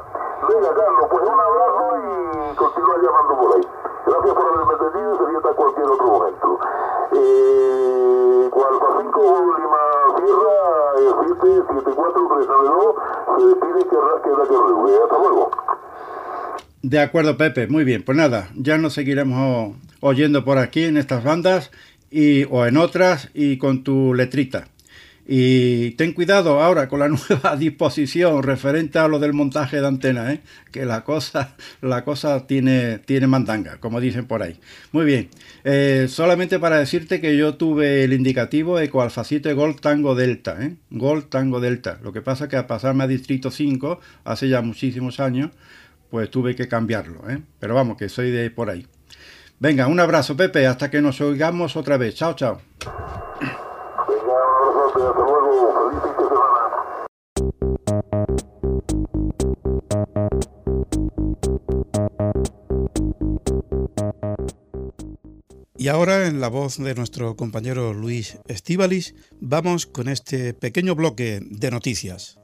Venga, 0.48 0.72
Carlos, 0.72 1.04
pues 1.10 1.20
un 1.20 1.36
abrazo 1.36 1.84
y 2.00 2.56
continúa 2.56 2.96
llamando 2.96 3.32
por 3.44 3.56
ahí. 3.56 3.64
Gracias 4.06 4.32
por 4.32 4.46
haberme 4.46 4.72
entendido 4.72 5.08
y 5.12 5.18
sería 5.20 5.36
hasta 5.36 5.52
cualquier 5.52 5.84
otro 5.84 6.06
momento. 6.06 6.48
Eh, 7.12 7.56
Alfa 8.64 8.86
5, 9.00 9.20
Lima 9.58 9.82
Sierra, 10.16 10.56
eh, 10.98 11.12
7, 11.40 11.64
7, 11.70 11.90
4, 11.94 12.28
3, 12.34 12.46
9, 12.48 12.68
2, 12.68 12.94
se 13.36 13.46
despide 13.46 13.88
que 13.88 13.96
rasque 13.96 14.30
la 14.30 14.44
que 14.44 14.56
reúne. 14.56 14.92
Hasta 15.02 15.18
luego. 15.18 15.50
De 16.96 17.02
acuerdo, 17.02 17.36
Pepe. 17.36 17.66
Muy 17.66 17.84
bien. 17.84 18.02
Pues 18.02 18.16
nada, 18.16 18.48
ya 18.54 18.78
nos 18.78 18.94
seguiremos 18.94 19.76
oyendo 20.00 20.46
por 20.46 20.56
aquí 20.56 20.84
en 20.84 20.96
estas 20.96 21.22
bandas 21.22 21.70
y, 22.10 22.44
o 22.44 22.64
en 22.64 22.78
otras 22.78 23.28
y 23.34 23.58
con 23.58 23.84
tu 23.84 24.14
letrita. 24.14 24.68
Y 25.28 25.90
ten 25.90 26.14
cuidado 26.14 26.62
ahora 26.62 26.88
con 26.88 27.00
la 27.00 27.08
nueva 27.28 27.54
disposición 27.58 28.42
referente 28.42 28.98
a 28.98 29.08
lo 29.08 29.18
del 29.18 29.34
montaje 29.34 29.78
de 29.78 29.86
antena, 29.86 30.32
¿eh? 30.32 30.40
que 30.72 30.86
la 30.86 31.04
cosa, 31.04 31.54
la 31.82 32.02
cosa 32.02 32.46
tiene, 32.46 32.98
tiene 33.00 33.26
mandanga, 33.26 33.76
como 33.76 34.00
dicen 34.00 34.24
por 34.24 34.42
ahí. 34.42 34.58
Muy 34.92 35.04
bien, 35.04 35.28
eh, 35.64 36.06
solamente 36.08 36.58
para 36.58 36.78
decirte 36.78 37.20
que 37.20 37.36
yo 37.36 37.56
tuve 37.56 38.04
el 38.04 38.14
indicativo 38.14 38.80
Eco 38.80 39.02
Alfa 39.02 39.22
7 39.22 39.52
Gold 39.52 39.80
Tango 39.80 40.14
Delta, 40.14 40.56
¿eh? 40.62 40.76
Gold 40.88 41.28
Tango 41.28 41.60
Delta. 41.60 41.98
Lo 42.02 42.14
que 42.14 42.22
pasa 42.22 42.48
que 42.48 42.56
al 42.56 42.66
pasarme 42.66 43.04
a 43.04 43.06
Distrito 43.06 43.50
5, 43.50 44.00
hace 44.24 44.48
ya 44.48 44.62
muchísimos 44.62 45.20
años, 45.20 45.50
pues 46.10 46.30
tuve 46.30 46.54
que 46.54 46.68
cambiarlo, 46.68 47.28
¿eh? 47.28 47.42
pero 47.58 47.74
vamos, 47.74 47.96
que 47.96 48.08
soy 48.08 48.30
de 48.30 48.50
por 48.50 48.70
ahí. 48.70 48.86
Venga, 49.58 49.86
un 49.86 50.00
abrazo, 50.00 50.36
Pepe, 50.36 50.66
hasta 50.66 50.90
que 50.90 51.00
nos 51.00 51.20
oigamos 51.20 51.76
otra 51.76 51.96
vez. 51.96 52.14
Chao, 52.14 52.34
chao. 52.34 52.60
Y 65.78 65.88
ahora, 65.88 66.26
en 66.26 66.40
la 66.40 66.48
voz 66.48 66.78
de 66.78 66.94
nuestro 66.94 67.36
compañero 67.36 67.94
Luis 67.94 68.38
Estíbalis, 68.46 69.14
vamos 69.40 69.86
con 69.86 70.08
este 70.08 70.52
pequeño 70.52 70.96
bloque 70.96 71.40
de 71.42 71.70
noticias. 71.70 72.40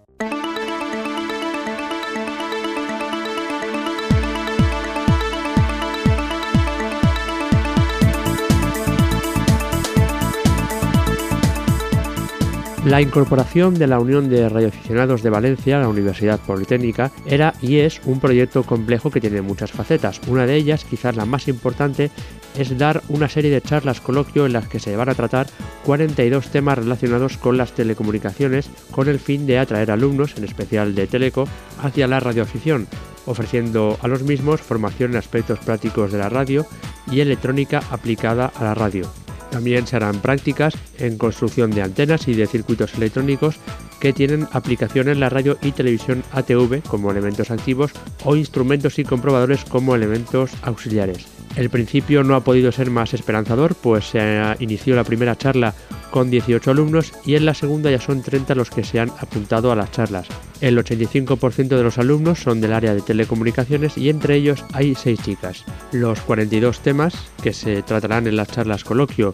La 12.85 13.01
incorporación 13.01 13.75
de 13.75 13.87
la 13.87 14.01
Unión 14.01 14.29
de 14.29 14.49
Radioaficionados 14.49 15.23
de 15.23 15.31
Valencia 15.31 15.77
a 15.77 15.83
la 15.83 15.89
Universidad 15.89 16.41
Politécnica 16.41 17.13
era 17.27 17.55
y 17.63 17.77
es 17.77 18.01
un 18.07 18.19
proyecto 18.19 18.65
complejo 18.65 19.09
que 19.09 19.21
tiene 19.21 19.41
muchas 19.41 19.71
facetas. 19.71 20.21
Una 20.27 20.47
de 20.47 20.57
ellas, 20.57 20.85
quizás 20.85 21.15
la 21.15 21.25
más 21.25 21.47
importante, 21.47 22.11
es 22.59 22.77
dar 22.77 23.01
una 23.09 23.29
serie 23.29 23.53
de 23.53 23.61
charlas 23.61 24.01
coloquio 24.01 24.47
en 24.47 24.53
las 24.53 24.67
que 24.67 24.81
se 24.81 24.97
van 24.97 25.09
a 25.09 25.15
tratar 25.15 25.47
42 25.85 26.49
temas 26.49 26.77
relacionados 26.77 27.37
con 27.37 27.57
las 27.57 27.73
telecomunicaciones 27.73 28.69
con 28.91 29.09
el 29.09 29.21
fin 29.21 29.47
de 29.47 29.61
atraer 29.61 29.93
alumnos, 29.93 30.37
en 30.37 30.43
especial 30.43 30.97
de 30.97 31.07
Teleco, 31.07 31.47
hacia 31.81 32.09
la 32.09 32.19
radioafición, 32.19 32.89
ofreciendo 33.27 33.97
a 34.03 34.09
los 34.09 34.25
mismos 34.25 34.61
formación 34.61 35.13
en 35.13 35.19
aspectos 35.19 35.61
prácticos 35.61 36.11
de 36.11 36.19
la 36.19 36.29
radio 36.29 36.67
y 37.13 37.21
electrónica 37.21 37.81
aplicada 37.93 38.53
a 38.57 38.65
la 38.65 38.75
radio. 38.75 39.22
También 39.53 39.87
se 39.87 39.97
harán 39.97 40.19
prácticas 40.23 40.73
en 40.99 41.19
construcción 41.19 41.73
de 41.73 41.83
antenas 41.83 42.27
y 42.27 42.33
de 42.33 42.47
circuitos 42.47 42.95
electrónicos 42.95 43.57
que 44.01 44.15
tienen 44.15 44.49
aplicación 44.53 45.11
en 45.11 45.21
la 45.21 45.29
radio 45.29 45.59
y 45.61 45.73
televisión 45.73 46.25
ATV 46.33 46.83
como 46.89 47.11
elementos 47.11 47.51
activos 47.51 47.93
o 48.25 48.35
instrumentos 48.35 48.99
y 48.99 49.05
comprobadores 49.05 49.67
como 49.67 49.95
elementos 49.95 50.53
auxiliares. 50.63 51.42
El 51.57 51.69
principio 51.69 52.25
no 52.25 52.35
ha 52.35 52.45
podido 52.45 52.73
ser 52.73 52.91
más 52.91 53.13
esperanzador, 53.13 53.75
pues 53.75 54.07
se 54.07 54.43
inició 54.59 54.97
la 54.97 55.05
primera 55.05 55.37
charla 55.37 55.75
con 56.11 56.31
18 56.31 56.71
alumnos 56.71 57.13
y 57.27 57.35
en 57.35 57.45
la 57.45 57.55
segunda 57.55 57.91
ya 57.91 58.01
son 58.01 58.23
30 58.23 58.55
los 58.55 58.71
que 58.71 58.85
se 58.85 59.01
han 59.01 59.11
apuntado 59.11 59.71
a 59.71 59.77
las 59.77 59.91
charlas. 59.91 60.29
El 60.61 60.79
85% 60.79 61.69
de 61.69 61.83
los 61.83 61.99
alumnos 61.99 62.39
son 62.39 62.61
del 62.61 62.73
área 62.73 62.95
de 62.95 63.03
telecomunicaciones 63.03 63.99
y 63.99 64.09
entre 64.09 64.37
ellos 64.37 64.65
hay 64.73 64.95
6 64.95 65.21
chicas. 65.23 65.65
Los 65.93 66.21
42 66.21 66.81
temas 66.81 67.15
que 67.43 67.53
se 67.53 67.83
tratarán 67.83 68.27
en 68.27 68.37
las 68.37 68.49
charlas 68.49 68.85
coloquio, 68.85 69.33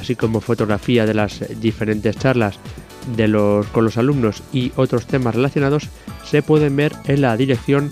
así 0.00 0.14
como 0.14 0.40
fotografía 0.40 1.04
de 1.04 1.14
las 1.14 1.44
diferentes 1.60 2.16
charlas 2.16 2.58
de 3.16 3.28
los, 3.28 3.66
con 3.68 3.84
los 3.84 3.96
alumnos 3.98 4.42
y 4.52 4.72
otros 4.76 5.06
temas 5.06 5.34
relacionados, 5.34 5.88
se 6.24 6.42
pueden 6.42 6.76
ver 6.76 6.92
en 7.06 7.22
la 7.22 7.36
dirección 7.36 7.90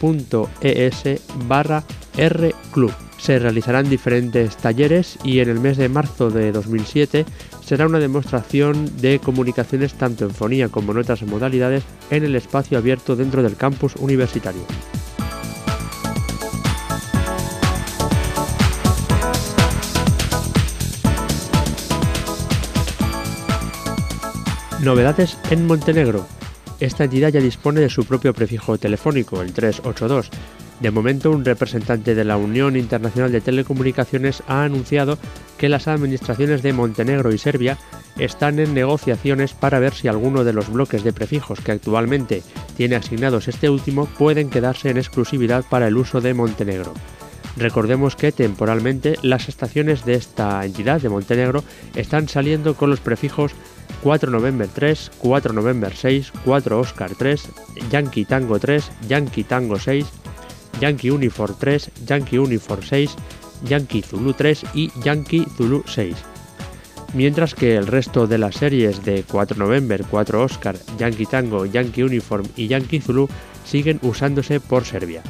www.upv.es 0.00 1.20
barra 1.46 1.84
rclub. 2.16 2.92
Se 3.18 3.38
realizarán 3.38 3.88
diferentes 3.88 4.56
talleres 4.56 5.18
y 5.24 5.40
en 5.40 5.48
el 5.48 5.60
mes 5.60 5.76
de 5.76 5.88
marzo 5.88 6.30
de 6.30 6.52
2007 6.52 7.24
será 7.64 7.86
una 7.86 7.98
demostración 7.98 9.00
de 9.00 9.18
comunicaciones 9.18 9.94
tanto 9.94 10.24
en 10.24 10.30
fonía 10.30 10.68
como 10.68 10.92
en 10.92 10.98
otras 10.98 11.22
modalidades 11.22 11.82
en 12.10 12.24
el 12.24 12.36
espacio 12.36 12.78
abierto 12.78 13.16
dentro 13.16 13.42
del 13.42 13.56
campus 13.56 13.96
universitario. 13.96 14.62
Novedades 24.82 25.36
en 25.50 25.66
Montenegro. 25.66 26.26
Esta 26.78 27.04
entidad 27.04 27.30
ya 27.30 27.40
dispone 27.40 27.80
de 27.80 27.88
su 27.88 28.04
propio 28.04 28.34
prefijo 28.34 28.76
telefónico, 28.76 29.40
el 29.40 29.52
382. 29.52 30.30
De 30.80 30.90
momento, 30.90 31.30
un 31.30 31.42
representante 31.42 32.14
de 32.14 32.24
la 32.24 32.36
Unión 32.36 32.76
Internacional 32.76 33.32
de 33.32 33.40
Telecomunicaciones 33.40 34.42
ha 34.46 34.62
anunciado 34.64 35.18
que 35.56 35.70
las 35.70 35.88
administraciones 35.88 36.62
de 36.62 36.74
Montenegro 36.74 37.32
y 37.32 37.38
Serbia 37.38 37.78
están 38.18 38.58
en 38.58 38.74
negociaciones 38.74 39.54
para 39.54 39.78
ver 39.78 39.94
si 39.94 40.08
alguno 40.08 40.44
de 40.44 40.52
los 40.52 40.70
bloques 40.70 41.02
de 41.02 41.14
prefijos 41.14 41.60
que 41.60 41.72
actualmente 41.72 42.42
tiene 42.76 42.96
asignados 42.96 43.48
este 43.48 43.70
último 43.70 44.04
pueden 44.04 44.50
quedarse 44.50 44.90
en 44.90 44.98
exclusividad 44.98 45.64
para 45.68 45.88
el 45.88 45.96
uso 45.96 46.20
de 46.20 46.34
Montenegro. 46.34 46.92
Recordemos 47.56 48.16
que 48.16 48.32
temporalmente 48.32 49.16
las 49.22 49.48
estaciones 49.48 50.04
de 50.04 50.14
esta 50.14 50.62
entidad 50.66 51.00
de 51.00 51.08
Montenegro 51.08 51.64
están 51.94 52.28
saliendo 52.28 52.74
con 52.74 52.90
los 52.90 53.00
prefijos 53.00 53.52
4 54.02 54.30
November 54.30 54.68
3, 54.68 55.10
4 55.18 55.52
November 55.52 55.94
6, 55.94 56.32
4 56.44 56.78
Oscar 56.78 57.14
3, 57.14 57.48
Yankee 57.90 58.24
Tango 58.24 58.58
3, 58.58 58.90
Yankee 59.08 59.44
Tango 59.44 59.78
6, 59.78 60.06
Yankee 60.80 61.10
Uniform 61.10 61.54
3, 61.58 61.90
Yankee 62.06 62.38
Uniform 62.38 62.82
6, 62.82 63.16
Yankee 63.64 64.02
Zulu 64.02 64.34
3 64.34 64.64
y 64.74 64.90
Yankee 65.02 65.46
Zulu 65.56 65.82
6. 65.86 66.14
Mientras 67.14 67.54
que 67.54 67.76
el 67.76 67.86
resto 67.86 68.26
de 68.26 68.38
las 68.38 68.56
series 68.56 69.04
de 69.04 69.24
4 69.30 69.56
November, 69.56 70.04
4 70.10 70.42
Oscar, 70.42 70.76
Yankee 70.98 71.26
Tango, 71.26 71.64
Yankee 71.64 72.02
Uniform 72.02 72.46
y 72.56 72.68
Yankee 72.68 73.00
Zulu 73.00 73.28
siguen 73.64 73.98
usándose 74.02 74.60
por 74.60 74.84
Serbia. 74.84 75.22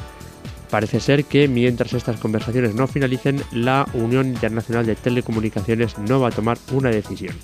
Parece 0.69 0.99
ser 0.99 1.23
que 1.23 1.47
mientras 1.47 1.93
estas 1.93 2.19
conversaciones 2.19 2.75
no 2.75 2.87
finalicen, 2.87 3.41
la 3.53 3.87
Unión 3.93 4.27
Internacional 4.27 4.85
de 4.85 4.95
Telecomunicaciones 4.95 5.97
no 5.97 6.19
va 6.19 6.27
a 6.27 6.31
tomar 6.31 6.57
una 6.73 6.89
decisión. 6.89 7.35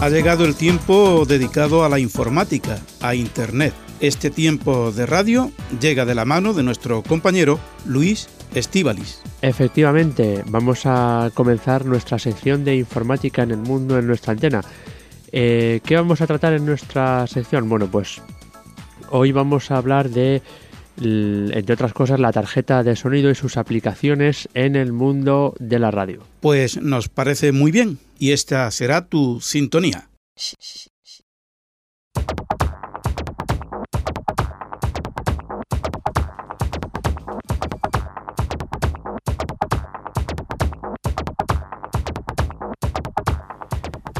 Ha 0.00 0.08
llegado 0.08 0.46
el 0.46 0.56
tiempo 0.56 1.26
dedicado 1.26 1.84
a 1.84 1.90
la 1.90 1.98
informática, 1.98 2.78
a 3.02 3.14
Internet. 3.14 3.74
Este 4.00 4.30
tiempo 4.30 4.92
de 4.92 5.04
radio 5.04 5.52
llega 5.78 6.06
de 6.06 6.14
la 6.14 6.24
mano 6.24 6.54
de 6.54 6.62
nuestro 6.62 7.02
compañero 7.02 7.60
Luis 7.84 8.30
Estíbalis. 8.54 9.20
Efectivamente, 9.42 10.42
vamos 10.46 10.86
a 10.86 11.30
comenzar 11.34 11.84
nuestra 11.84 12.18
sección 12.18 12.64
de 12.64 12.76
informática 12.76 13.42
en 13.42 13.50
el 13.50 13.58
mundo 13.58 13.98
en 13.98 14.06
nuestra 14.06 14.32
antena. 14.32 14.62
Eh, 15.32 15.80
¿Qué 15.84 15.96
vamos 15.96 16.22
a 16.22 16.26
tratar 16.26 16.54
en 16.54 16.64
nuestra 16.64 17.26
sección? 17.26 17.68
Bueno, 17.68 17.86
pues 17.86 18.22
hoy 19.10 19.32
vamos 19.32 19.70
a 19.70 19.76
hablar 19.76 20.08
de, 20.08 20.40
entre 20.96 21.74
otras 21.74 21.92
cosas, 21.92 22.18
la 22.18 22.32
tarjeta 22.32 22.82
de 22.82 22.96
sonido 22.96 23.30
y 23.30 23.34
sus 23.34 23.58
aplicaciones 23.58 24.48
en 24.54 24.76
el 24.76 24.94
mundo 24.94 25.54
de 25.58 25.78
la 25.78 25.90
radio. 25.90 26.22
Pues 26.40 26.80
nos 26.80 27.10
parece 27.10 27.52
muy 27.52 27.70
bien 27.70 27.98
y 28.20 28.32
esta 28.32 28.70
será 28.70 29.08
tu 29.08 29.40
sintonía. 29.40 30.10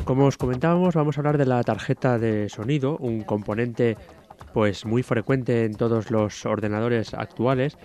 Como 0.04 0.24
os 0.24 0.38
comentábamos, 0.38 0.94
vamos 0.94 1.16
a 1.16 1.20
hablar 1.20 1.36
de 1.36 1.44
la 1.44 1.62
tarjeta 1.62 2.18
de 2.18 2.48
sonido, 2.48 2.96
un 2.96 3.22
componente 3.22 3.98
pues 4.54 4.86
muy 4.86 5.02
frecuente 5.02 5.66
en 5.66 5.74
todos 5.74 6.10
los 6.10 6.46
ordenadores 6.46 7.12
actuales. 7.12 7.76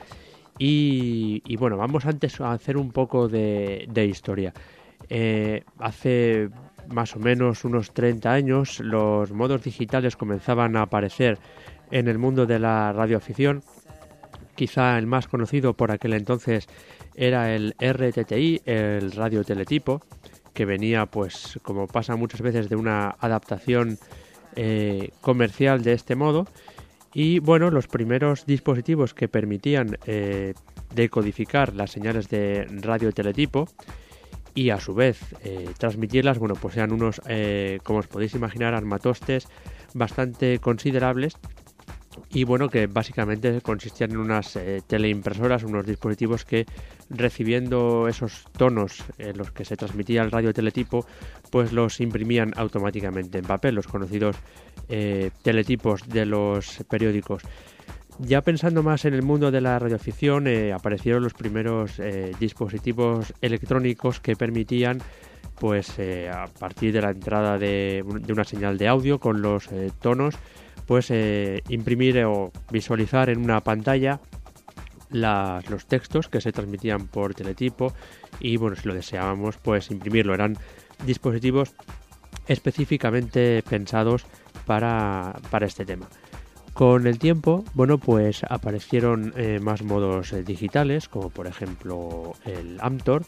Y, 0.58 1.56
bueno, 1.58 1.76
vamos 1.76 2.06
antes 2.06 2.40
a 2.40 2.54
hacer 2.54 2.78
un 2.78 2.92
poco 2.92 3.28
de, 3.28 4.08
historia. 4.10 4.54
Eh, 5.10 5.64
hace 5.80 6.50
más 6.90 7.16
o 7.16 7.20
menos 7.20 7.66
unos 7.66 7.94
30 7.94 8.32
años 8.32 8.80
los 8.80 9.32
modos 9.32 9.64
digitales 9.64 10.16
comenzaban 10.16 10.76
a 10.76 10.84
aparecer 10.84 11.40
en 11.92 12.08
el 12.08 12.18
mundo 12.18 12.46
de 12.46 12.60
la 12.60 12.94
radioafición. 12.94 13.64
Quizá 14.56 14.98
el 14.98 15.08
más 15.08 15.28
conocido 15.28 15.74
por 15.74 15.92
aquel 15.92 16.14
entonces 16.14 16.68
era 17.16 17.54
el 17.54 17.76
RTTI, 17.80 18.62
el 18.66 19.12
radioteletipo, 19.12 20.02
que 20.54 20.66
venía, 20.66 21.06
pues, 21.06 21.60
como 21.64 21.88
pasa 21.88 22.16
muchas 22.16 22.42
veces, 22.42 22.70
de 22.70 22.76
una 22.76 23.16
adaptación 23.20 23.98
eh, 24.56 25.10
comercial 25.22 25.84
de 25.84 25.94
este 25.94 26.16
modo. 26.16 26.48
Y 27.14 27.40
bueno, 27.40 27.72
los 27.72 27.88
primeros 27.88 28.46
dispositivos 28.46 29.14
que 29.14 29.28
permitían 29.28 29.98
eh, 30.06 30.54
decodificar 30.94 31.74
las 31.74 31.92
señales 31.92 32.30
de 32.30 32.66
radio 32.82 33.12
teletipo 33.12 33.68
y 34.56 34.72
a 34.72 34.80
su 34.80 34.96
vez 34.96 35.20
eh, 35.44 35.70
transmitirlas, 35.78 36.40
bueno, 36.40 36.56
pues 36.56 36.76
eran 36.78 36.92
unos, 36.92 37.22
como 37.84 38.00
os 38.00 38.08
podéis 38.08 38.34
imaginar, 38.34 38.74
armatostes 38.74 39.48
bastante 39.94 40.60
considerables 40.60 41.38
y 42.30 42.44
bueno, 42.44 42.70
que 42.70 42.88
básicamente 42.88 43.62
consistían 43.62 44.12
en 44.12 44.18
unas 44.18 44.56
eh, 44.56 44.82
teleimpresoras, 44.86 45.64
unos 45.64 45.86
dispositivos 45.86 46.46
que 46.46 46.66
recibiendo 47.10 48.08
esos 48.08 48.46
tonos 48.58 49.04
en 49.18 49.38
los 49.38 49.52
que 49.52 49.66
se 49.66 49.78
transmitía 49.78 50.24
el 50.24 50.32
radio 50.32 50.54
teletipo, 50.54 51.06
pues 51.52 51.72
los 51.72 52.00
imprimían 52.00 52.54
automáticamente 52.56 53.38
en 53.38 53.46
papel, 53.46 53.76
los 53.76 53.88
conocidos 53.88 54.38
eh, 54.90 55.32
teletipos 55.44 56.08
de 56.08 56.26
los 56.26 56.84
periódicos. 56.90 57.44
Ya 58.20 58.42
pensando 58.42 58.82
más 58.82 59.06
en 59.06 59.14
el 59.14 59.24
mundo 59.24 59.52
de 59.52 59.62
la 59.62 59.78
radioficción, 59.78 60.48
eh, 60.48 60.72
aparecieron 60.72 61.24
los 61.24 61.34
primeros 61.34 62.02
dispositivos 62.40 63.34
electrónicos 63.42 64.20
que 64.20 64.36
permitían 64.36 65.00
pues 65.60 66.00
a 66.32 66.48
partir 66.60 66.92
de 66.94 67.02
la 67.02 67.12
entrada 67.12 67.58
de, 67.58 68.04
una 68.30 68.44
señal 68.44 68.78
de 68.78 68.88
audio 68.90 69.20
con 69.20 69.42
los 69.42 69.70
tonos 70.02 70.36
pues 70.86 71.14
imprimir 71.70 72.26
o 72.26 72.52
visualizar 72.72 73.30
en 73.30 73.40
una 73.40 73.62
pantalla 73.62 74.20
los 75.10 75.86
textos 75.88 76.28
que 76.28 76.42
se 76.42 76.52
transmitían 76.52 77.08
por 77.08 77.34
teletipo 77.34 77.94
y 78.40 78.58
bueno 78.58 78.76
si 78.76 78.88
lo 78.88 78.94
deseábamos 78.94 79.58
pues 79.58 79.92
imprimirlo. 79.92 80.34
Eran 80.34 80.58
dispositivos 81.06 81.74
específicamente 82.48 83.64
pensados 83.68 84.26
para, 84.66 85.34
este 85.62 85.86
tema 85.86 86.08
con 86.76 87.08
el 87.08 87.18
tiempo 87.18 87.64
bueno 87.74 87.98
pues 87.98 88.44
aparecieron 88.48 89.34
eh, 89.36 89.60
más 89.60 89.82
modos 89.82 90.32
eh, 90.34 90.44
digitales 90.44 91.10
como 91.10 91.32
por 91.32 91.48
ejemplo 91.48 92.34
el 92.46 92.78
Amtor 92.82 93.24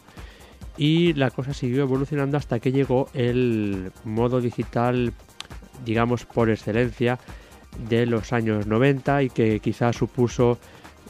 y 0.76 1.14
la 1.14 1.32
cosa 1.32 1.52
siguió 1.52 1.82
evolucionando 1.82 2.36
hasta 2.36 2.60
que 2.60 2.70
llegó 2.70 3.08
el 3.14 3.90
modo 4.04 4.40
digital 4.40 5.12
digamos 5.84 6.24
por 6.24 6.50
excelencia 6.50 7.18
de 7.88 8.06
los 8.06 8.32
años 8.32 8.66
90 8.66 9.24
y 9.24 9.30
que 9.30 9.60
quizás 9.60 9.96
supuso 9.96 10.58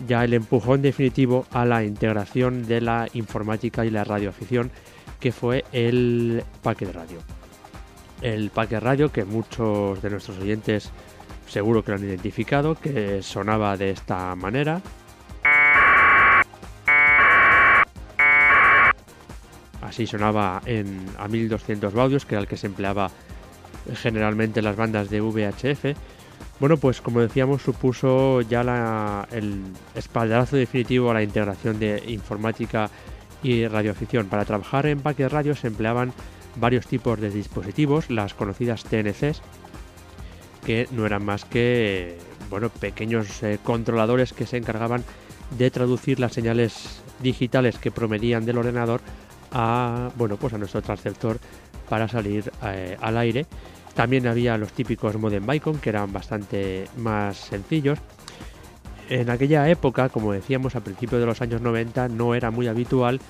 ya 0.07 0.25
el 0.25 0.35
empujón 0.35 0.83
definitivo 0.83 1.47
a 1.51 1.65
la 1.65 1.83
integración 1.85 2.67
de 2.67 2.81
la 2.81 3.09
informática 3.15 3.85
y 3.85 3.91
la 3.91 4.05
radioafición, 4.05 4.71
que 5.19 5.33
fue 5.33 5.65
el 5.73 6.45
paquete 6.63 6.93
radio. 6.93 7.19
El 8.23 8.51
paquete 8.51 8.81
radio 8.81 9.13
que 9.13 9.25
muchos 9.25 10.01
de 10.03 10.11
nuestros 10.11 10.39
oyentes 10.39 10.91
seguro 11.49 11.83
que 11.83 11.93
lo 11.93 11.97
han 11.97 12.05
identificado, 12.05 12.75
que 12.75 13.23
sonaba 13.23 13.77
de 13.77 13.91
esta 13.91 14.35
manera. 14.35 14.81
Así 19.83 20.07
sonaba 20.07 20.61
en, 20.67 21.07
a 21.19 21.29
1200 21.29 21.93
baudios, 21.93 22.27
que 22.27 22.35
era 22.35 22.43
el 22.43 22.49
que 22.49 22.57
se 22.57 22.67
empleaba 22.67 23.11
generalmente 23.95 24.61
en 24.61 24.65
las 24.65 24.77
bandas 24.77 25.09
de 25.09 25.21
VHF 25.21 25.97
bueno, 26.61 26.77
pues 26.77 27.01
como 27.01 27.21
decíamos, 27.21 27.63
supuso 27.63 28.41
ya 28.41 29.27
el 29.31 29.63
espaldarazo 29.95 30.57
definitivo 30.57 31.11
a 31.11 31.15
la 31.15 31.23
integración 31.23 31.79
de 31.79 32.03
informática 32.09 32.91
y 33.45 33.67
radioafición. 33.69 34.27
Para 34.27 34.45
trabajar 34.45 34.87
en 34.87 35.01
de 35.01 35.29
radio 35.29 35.55
se 35.55 35.69
empleaban 35.69 36.13
varios 36.57 36.89
tipos 36.89 37.21
de 37.21 37.31
dispositivos, 37.31 38.11
las 38.11 38.35
conocidas 38.35 38.83
TNCs, 38.83 39.41
que 40.69 40.87
no 40.91 41.07
eran 41.07 41.25
más 41.25 41.47
que 41.47 42.19
bueno, 42.51 42.69
pequeños 42.69 43.43
eh, 43.43 43.59
controladores 43.65 44.35
que 44.35 44.45
se 44.45 44.59
encargaban 44.59 45.03
de 45.57 45.71
traducir 45.71 46.21
las 46.21 46.35
señales 46.35 47.01
digitales 47.23 47.79
que 47.79 47.91
prometían 47.91 48.45
del 48.45 48.59
ordenador 48.59 49.01
a 49.51 50.11
bueno 50.17 50.37
pues 50.37 50.53
a 50.53 50.59
nuestro 50.59 50.83
transceptor 50.83 51.39
para 51.89 52.07
salir 52.07 52.53
eh, 52.65 52.99
al 53.01 53.17
aire 53.17 53.47
también 53.95 54.27
había 54.27 54.59
los 54.59 54.75
típicos 54.75 55.17
modem 55.17 55.47
Bicon 55.47 55.79
que 55.79 55.89
eran 55.89 56.13
bastante 56.13 56.87
más 56.99 57.39
sencillos. 57.39 57.99
En 59.09 59.31
aquella 59.31 59.71
época, 59.71 60.11
como 60.11 60.35
decíamos 60.35 60.77
a 60.77 60.81
principios 60.81 61.19
de 61.19 61.27
los 61.27 61.41
años 61.41 61.63
90, 61.63 62.09
no 62.09 62.35
era 62.35 62.51
muy 62.51 62.69
habitual 62.69 63.21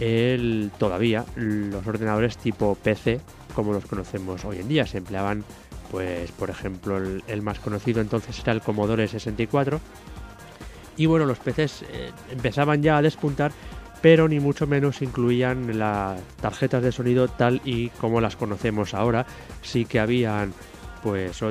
el, 0.00 0.70
todavía 0.78 1.26
los 1.36 1.86
ordenadores 1.86 2.38
tipo 2.38 2.76
PC 2.76 3.20
como 3.54 3.74
los 3.74 3.84
conocemos 3.84 4.44
hoy 4.46 4.60
en 4.60 4.68
día. 4.68 4.86
Se 4.86 4.98
empleaban, 4.98 5.44
pues, 5.90 6.30
por 6.32 6.50
ejemplo, 6.50 6.98
el, 6.98 7.42
más 7.42 7.58
conocido 7.58 8.00
entonces 8.00 8.38
era 8.40 8.52
el 8.52 8.60
Commodore 8.60 9.08
64. 9.08 9.80
Y 10.96 11.06
bueno, 11.06 11.26
los 11.26 11.38
PCs 11.38 11.82
eh, 11.82 12.10
empezaban 12.30 12.82
ya 12.82 12.98
a 12.98 13.02
despuntar 13.02 13.52
pero 14.00 14.28
ni 14.28 14.40
mucho 14.40 14.66
menos 14.66 15.02
incluían 15.02 15.78
las 15.78 16.20
tarjetas 16.40 16.82
de 16.82 16.92
sonido 16.92 17.28
tal 17.28 17.60
y 17.64 17.88
como 17.90 18.20
las 18.20 18.36
conocemos 18.36 18.94
ahora. 18.94 19.26
Sí 19.62 19.84
que 19.84 20.00
habían 20.00 20.52
pues 21.02 21.42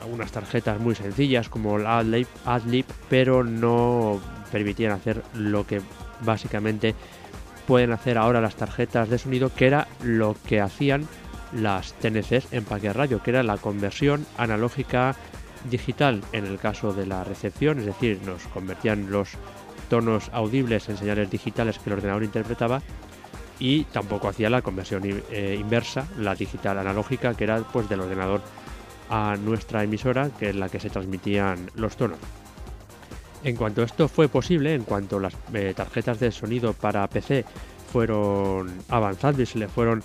algunas 0.00 0.32
tarjetas 0.32 0.80
muy 0.80 0.94
sencillas 0.94 1.48
como 1.48 1.78
el 1.78 1.86
AdLib, 1.86 2.26
AdLib 2.44 2.86
pero 3.08 3.44
no 3.44 4.20
permitían 4.52 4.92
hacer 4.92 5.22
lo 5.34 5.66
que 5.66 5.80
básicamente 6.20 6.94
pueden 7.66 7.92
hacer 7.92 8.18
ahora 8.18 8.40
las 8.40 8.56
tarjetas 8.56 9.08
de 9.08 9.18
sonido, 9.18 9.52
que 9.54 9.66
era 9.66 9.88
lo 10.02 10.36
que 10.46 10.60
hacían 10.60 11.06
las 11.54 11.94
TNCs 11.94 12.52
en 12.52 12.64
paquete 12.64 12.92
radio, 12.92 13.22
que 13.22 13.30
era 13.30 13.42
la 13.42 13.56
conversión 13.56 14.26
analógica 14.36 15.16
digital 15.70 16.22
en 16.32 16.44
el 16.44 16.58
caso 16.58 16.92
de 16.92 17.06
la 17.06 17.24
recepción, 17.24 17.78
es 17.78 17.86
decir, 17.86 18.20
nos 18.26 18.42
convertían 18.48 19.10
los 19.10 19.30
tonos 19.88 20.30
audibles 20.32 20.88
en 20.88 20.96
señales 20.96 21.30
digitales 21.30 21.78
que 21.78 21.90
el 21.90 21.96
ordenador 21.96 22.24
interpretaba 22.24 22.82
y 23.58 23.84
tampoco 23.84 24.28
hacía 24.28 24.50
la 24.50 24.62
conversión 24.62 25.02
eh, 25.04 25.56
inversa, 25.58 26.06
la 26.18 26.34
digital 26.34 26.78
analógica, 26.78 27.34
que 27.34 27.44
era 27.44 27.58
pues 27.60 27.88
del 27.88 28.00
ordenador 28.00 28.42
a 29.10 29.36
nuestra 29.36 29.84
emisora, 29.84 30.30
que 30.38 30.50
es 30.50 30.56
la 30.56 30.68
que 30.68 30.80
se 30.80 30.90
transmitían 30.90 31.70
los 31.76 31.96
tonos. 31.96 32.18
En 33.44 33.56
cuanto 33.56 33.82
esto 33.82 34.08
fue 34.08 34.28
posible, 34.28 34.74
en 34.74 34.84
cuanto 34.84 35.20
las 35.20 35.34
eh, 35.52 35.74
tarjetas 35.76 36.18
de 36.18 36.32
sonido 36.32 36.72
para 36.72 37.06
PC 37.06 37.44
fueron 37.92 38.72
avanzando 38.88 39.42
y 39.42 39.46
se 39.46 39.58
le 39.58 39.68
fueron 39.68 40.02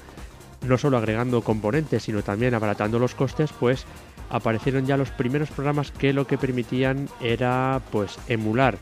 no 0.62 0.78
solo 0.78 0.98
agregando 0.98 1.42
componentes, 1.42 2.04
sino 2.04 2.22
también 2.22 2.54
abaratando 2.54 3.00
los 3.00 3.16
costes, 3.16 3.52
pues 3.52 3.86
aparecieron 4.30 4.86
ya 4.86 4.98
los 4.98 5.12
primeros 5.12 5.50
programas 5.50 5.92
que 5.92 6.14
lo 6.14 6.28
que 6.28 6.38
permitían 6.38 7.10
era 7.22 7.82
pues 7.92 8.18
emular 8.28 8.78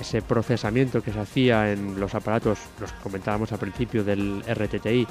ese 0.00 0.22
procesamiento 0.22 1.02
que 1.02 1.12
se 1.12 1.20
hacía 1.20 1.72
en 1.72 1.98
los 1.98 2.14
aparatos, 2.14 2.58
los 2.80 2.92
que 2.92 3.02
comentábamos 3.02 3.52
al 3.52 3.58
principio 3.58 4.04
del 4.04 4.42
RTTI 4.48 5.06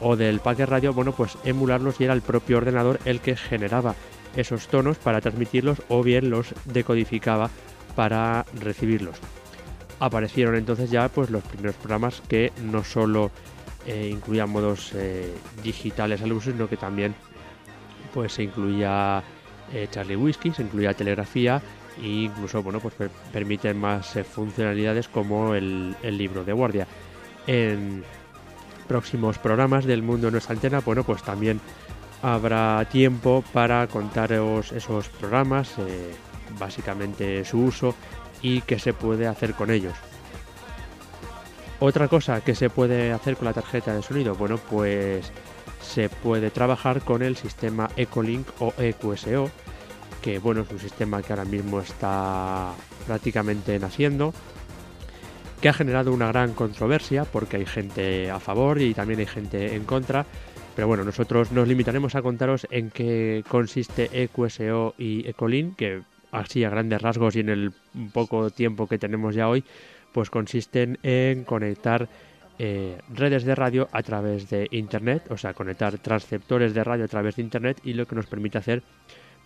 o 0.00 0.16
del 0.16 0.40
paquete 0.40 0.66
radio, 0.66 0.92
bueno, 0.92 1.12
pues 1.12 1.38
emularlos 1.44 2.00
y 2.00 2.04
era 2.04 2.14
el 2.14 2.22
propio 2.22 2.58
ordenador 2.58 2.98
el 3.04 3.20
que 3.20 3.36
generaba 3.36 3.94
esos 4.36 4.66
tonos 4.66 4.98
para 4.98 5.20
transmitirlos 5.20 5.82
o 5.88 6.02
bien 6.02 6.30
los 6.30 6.54
decodificaba 6.64 7.50
para 7.94 8.44
recibirlos. 8.60 9.16
Aparecieron 10.00 10.56
entonces 10.56 10.90
ya 10.90 11.08
pues 11.08 11.30
los 11.30 11.42
primeros 11.44 11.76
programas 11.76 12.20
que 12.28 12.52
no 12.62 12.82
solo 12.84 13.30
eh, 13.86 14.08
incluían 14.10 14.48
modos 14.48 14.92
eh, 14.94 15.34
digitales 15.62 16.22
al 16.22 16.32
uso, 16.32 16.50
sino 16.50 16.68
que 16.68 16.76
también 16.76 17.14
pues 18.14 18.32
se 18.32 18.42
incluía 18.44 19.22
eh, 19.72 19.88
Charlie 19.90 20.16
Whiskey, 20.16 20.52
se 20.52 20.62
incluía 20.62 20.94
telegrafía 20.94 21.60
e 22.00 22.06
incluso 22.06 22.62
bueno 22.62 22.80
pues 22.80 22.94
permiten 23.32 23.78
más 23.78 24.18
funcionalidades 24.32 25.08
como 25.08 25.54
el, 25.54 25.94
libro 26.02 26.44
de 26.44 26.52
guardia. 26.54 26.86
En 27.46 28.02
próximos 28.88 29.38
programas 29.38 29.84
del 29.84 30.02
mundo 30.02 30.28
en 30.28 30.32
nuestra 30.32 30.54
antena, 30.54 30.80
bueno 30.80 31.04
pues 31.04 31.22
también 31.22 31.60
habrá 32.22 32.86
tiempo 32.90 33.44
para 33.52 33.86
contaros 33.86 34.72
esos 34.72 35.10
programas, 35.10 35.74
básicamente 36.58 37.44
su 37.44 37.64
uso 37.64 37.94
y 38.44 38.60
qué 38.60 38.78
se 38.78 38.92
puede 38.92 39.26
hacer 39.26 39.54
con 39.54 39.70
ellos. 39.70 39.94
Otra 41.80 42.08
cosa 42.08 42.42
que 42.42 42.54
se 42.54 42.70
puede 42.70 43.10
hacer 43.10 43.36
con 43.36 43.46
la 43.46 43.54
tarjeta 43.54 43.94
de 43.94 44.02
sonido, 44.02 44.34
bueno, 44.34 44.58
pues 44.58 45.32
se 45.80 46.10
puede 46.10 46.50
trabajar 46.50 47.00
con 47.00 47.22
el 47.22 47.36
sistema 47.36 47.90
Ecolink 47.96 48.46
o 48.60 48.74
EQSO, 48.78 49.50
que 50.22 50.38
bueno, 50.38 50.60
es 50.60 50.70
un 50.70 50.78
sistema 50.78 51.22
que 51.22 51.32
ahora 51.32 51.46
mismo 51.46 51.80
está 51.80 52.72
prácticamente 53.06 53.78
naciendo, 53.78 54.34
que 55.60 55.70
ha 55.70 55.72
generado 55.72 56.12
una 56.12 56.28
gran 56.28 56.52
controversia 56.52 57.24
porque 57.24 57.56
hay 57.56 57.66
gente 57.66 58.30
a 58.30 58.40
favor 58.40 58.80
y 58.80 58.92
también 58.92 59.20
hay 59.20 59.26
gente 59.26 59.74
en 59.74 59.84
contra, 59.84 60.26
pero 60.76 60.86
bueno, 60.86 61.02
nosotros 61.02 61.50
nos 61.50 61.66
limitaremos 61.66 62.14
a 62.14 62.20
contaros 62.20 62.66
en 62.70 62.90
qué 62.90 63.42
consiste 63.48 64.10
EQSO 64.12 64.94
y 64.98 65.26
Ecolin, 65.26 65.74
que 65.74 66.02
así 66.34 66.64
a 66.64 66.70
grandes 66.70 67.00
rasgos 67.00 67.36
y 67.36 67.40
en 67.40 67.48
el 67.48 67.72
poco 68.12 68.50
tiempo 68.50 68.86
que 68.86 68.98
tenemos 68.98 69.34
ya 69.34 69.48
hoy, 69.48 69.64
pues 70.12 70.30
consisten 70.30 70.98
en 71.02 71.44
conectar 71.44 72.08
eh, 72.58 72.98
redes 73.12 73.44
de 73.44 73.54
radio 73.54 73.88
a 73.92 74.02
través 74.02 74.48
de 74.50 74.68
internet, 74.70 75.26
o 75.30 75.36
sea, 75.36 75.54
conectar 75.54 75.98
transceptores 75.98 76.74
de 76.74 76.84
radio 76.84 77.04
a 77.04 77.08
través 77.08 77.36
de 77.36 77.42
internet 77.42 77.80
y 77.84 77.94
lo 77.94 78.06
que 78.06 78.14
nos 78.14 78.26
permite 78.26 78.58
hacer 78.58 78.82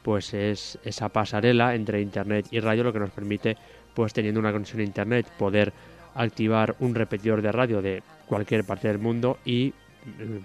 pues 0.02 0.32
es 0.32 0.78
esa 0.84 1.08
pasarela 1.08 1.74
entre 1.74 2.00
internet 2.00 2.46
y 2.50 2.60
radio 2.60 2.84
lo 2.84 2.92
que 2.92 3.00
nos 3.00 3.10
permite 3.10 3.56
pues 3.94 4.12
teniendo 4.12 4.38
una 4.38 4.52
conexión 4.52 4.80
a 4.80 4.84
internet 4.84 5.26
poder 5.38 5.72
activar 6.14 6.76
un 6.80 6.94
repetidor 6.94 7.42
de 7.42 7.52
radio 7.52 7.82
de 7.82 8.02
cualquier 8.26 8.64
parte 8.64 8.88
del 8.88 8.98
mundo 8.98 9.38
y 9.44 9.72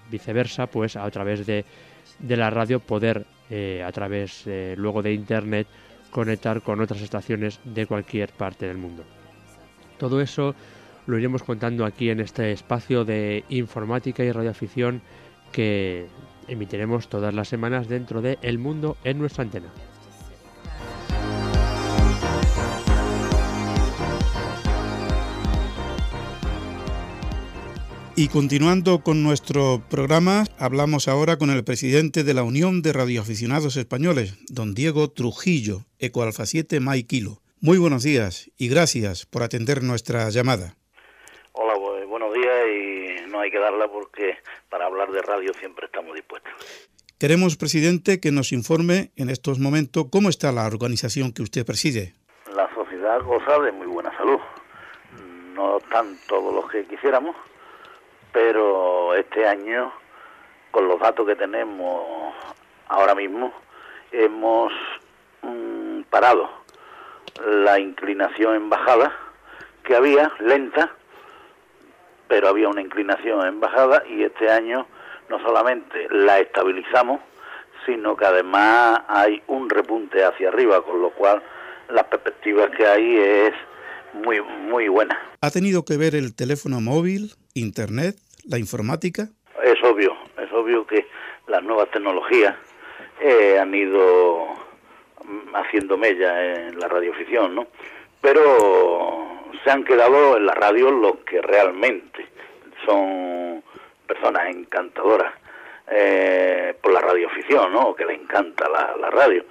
viceversa, 0.09 0.67
pues 0.67 0.95
a 0.95 1.09
través 1.11 1.45
de, 1.45 1.65
la 2.27 2.49
radio 2.49 2.79
poder 2.79 3.25
eh, 3.49 3.83
a 3.85 3.91
través 3.91 4.43
eh, 4.47 4.75
luego 4.77 5.01
de 5.01 5.13
internet 5.13 5.67
conectar 6.13 6.61
con 6.61 6.79
otras 6.79 7.01
estaciones 7.01 7.59
de 7.65 7.85
cualquier 7.85 8.31
parte 8.31 8.67
del 8.67 8.77
mundo. 8.77 9.03
Todo 9.97 10.21
eso 10.21 10.55
lo 11.07 11.17
iremos 11.17 11.43
contando 11.43 11.85
aquí 11.85 12.09
en 12.09 12.21
este 12.21 12.51
espacio 12.53 13.03
de 13.03 13.43
informática 13.49 14.23
y 14.23 14.31
radioafición 14.31 15.01
que 15.51 16.07
emitiremos 16.47 17.09
todas 17.09 17.33
las 17.33 17.49
semanas 17.49 17.89
dentro 17.89 18.21
de 18.21 18.37
El 18.41 18.59
Mundo 18.59 18.95
en 19.03 19.19
nuestra 19.19 19.43
antena. 19.43 19.69
Y 28.15 28.27
continuando 28.27 29.01
con 29.01 29.23
nuestro 29.23 29.81
programa, 29.89 30.43
hablamos 30.59 31.07
ahora 31.07 31.37
con 31.37 31.49
el 31.49 31.63
presidente 31.63 32.23
de 32.23 32.35
la 32.35 32.43
Unión 32.43 32.83
de 32.83 32.93
Radioaficionados 32.93 33.75
Españoles, 33.75 34.37
don 34.49 34.75
Diego 34.75 35.09
Trujillo, 35.09 35.79
Ecoalfa 35.97 36.45
7 36.45 36.79
Mai 36.79 37.05
Kilo. 37.05 37.41
Muy 37.59 37.79
buenos 37.79 38.03
días 38.03 38.51
y 38.55 38.69
gracias 38.69 39.25
por 39.25 39.41
atender 39.41 39.81
nuestra 39.81 40.29
llamada. 40.29 40.75
Hola, 41.53 41.73
buenos 42.05 42.31
días 42.35 42.53
y 42.69 43.31
no 43.31 43.39
hay 43.39 43.49
que 43.49 43.57
darla 43.57 43.87
porque 43.87 44.37
para 44.69 44.85
hablar 44.85 45.11
de 45.11 45.23
radio 45.23 45.51
siempre 45.59 45.87
estamos 45.87 46.13
dispuestos. 46.13 46.53
Queremos, 47.17 47.57
presidente, 47.57 48.19
que 48.19 48.31
nos 48.31 48.51
informe 48.51 49.11
en 49.15 49.31
estos 49.31 49.57
momentos 49.57 50.05
cómo 50.11 50.29
está 50.29 50.51
la 50.51 50.67
organización 50.67 51.33
que 51.33 51.41
usted 51.41 51.65
preside. 51.65 52.13
La 52.55 52.69
sociedad 52.75 53.23
goza 53.23 53.57
de 53.59 53.71
muy 53.71 53.87
buena 53.87 54.15
salud. 54.15 54.39
No 55.55 55.79
están 55.79 56.15
todos 56.27 56.53
los 56.53 56.69
que 56.69 56.85
quisiéramos, 56.85 57.35
pero 58.33 59.15
este 59.15 59.47
año, 59.47 59.93
con 60.71 60.87
los 60.87 60.99
datos 60.99 61.25
que 61.25 61.35
tenemos 61.35 62.33
ahora 62.89 63.15
mismo, 63.15 63.53
hemos 64.11 64.73
mm, 65.43 66.01
parado 66.09 66.49
la 67.45 67.79
inclinación 67.79 68.55
en 68.55 68.69
bajada 68.69 69.15
que 69.83 69.95
había, 69.95 70.31
lenta, 70.39 70.91
pero 72.27 72.49
había 72.49 72.67
una 72.67 72.81
inclinación 72.81 73.45
en 73.45 73.59
bajada 73.59 74.03
y 74.07 74.23
este 74.23 74.49
año 74.49 74.87
no 75.29 75.39
solamente 75.39 76.07
la 76.09 76.39
estabilizamos, 76.39 77.21
sino 77.85 78.15
que 78.15 78.25
además 78.25 79.01
hay 79.07 79.41
un 79.47 79.69
repunte 79.69 80.23
hacia 80.23 80.49
arriba, 80.49 80.81
con 80.81 81.01
lo 81.01 81.11
cual 81.11 81.43
las 81.89 82.05
perspectivas 82.05 82.69
que 82.71 82.87
hay 82.87 83.17
es 83.17 83.53
muy, 84.13 84.41
muy 84.41 84.87
buena. 84.87 85.19
¿Ha 85.41 85.51
tenido 85.51 85.83
que 85.85 85.97
ver 85.97 86.15
el 86.15 86.35
teléfono 86.35 86.79
móvil, 86.79 87.33
internet, 87.53 88.15
la 88.47 88.57
informática? 88.57 89.29
Es 89.63 89.81
obvio, 89.83 90.15
es 90.37 90.51
obvio 90.51 90.85
que 90.85 91.05
las 91.47 91.63
nuevas 91.63 91.89
tecnologías 91.91 92.55
eh, 93.21 93.57
han 93.59 93.73
ido 93.73 94.47
mm, 95.23 95.55
haciendo 95.55 95.97
mella 95.97 96.67
en 96.67 96.79
la 96.79 96.87
radioficción, 96.87 97.55
¿no? 97.55 97.67
Pero 98.21 99.27
se 99.63 99.71
han 99.71 99.83
quedado 99.83 100.37
en 100.37 100.45
la 100.45 100.53
radio 100.53 100.91
los 100.91 101.17
que 101.19 101.41
realmente 101.41 102.25
son 102.85 103.63
personas 104.07 104.49
encantadoras 104.49 105.33
eh, 105.87 106.75
por 106.81 106.93
la 106.93 107.01
radioficción, 107.01 107.71
¿no? 107.73 107.95
Que 107.95 108.05
le 108.05 108.15
encanta 108.15 108.67
la, 108.69 108.95
la 108.99 109.09
radio. 109.09 109.45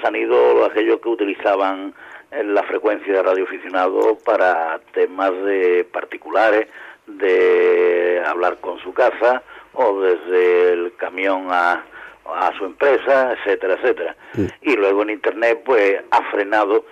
Se 0.00 0.06
han 0.06 0.16
ido 0.16 0.64
aquellos 0.64 1.00
que 1.00 1.08
utilizaban 1.08 1.94
la 2.30 2.62
frecuencia 2.64 3.12
de 3.12 3.22
radioaficionado 3.22 4.16
para 4.24 4.80
temas 4.92 5.32
de 5.44 5.86
particulares, 5.92 6.68
de 7.06 8.22
hablar 8.26 8.58
con 8.60 8.78
su 8.78 8.92
casa 8.92 9.42
o 9.72 10.00
desde 10.00 10.72
el 10.72 10.94
camión 10.96 11.48
a, 11.50 11.84
a 12.24 12.52
su 12.58 12.64
empresa, 12.64 13.32
etcétera, 13.32 13.74
etcétera. 13.74 14.16
Y 14.62 14.76
luego 14.76 15.02
en 15.02 15.10
Internet 15.10 15.62
pues 15.64 16.00
ha 16.10 16.22
frenado 16.30 16.84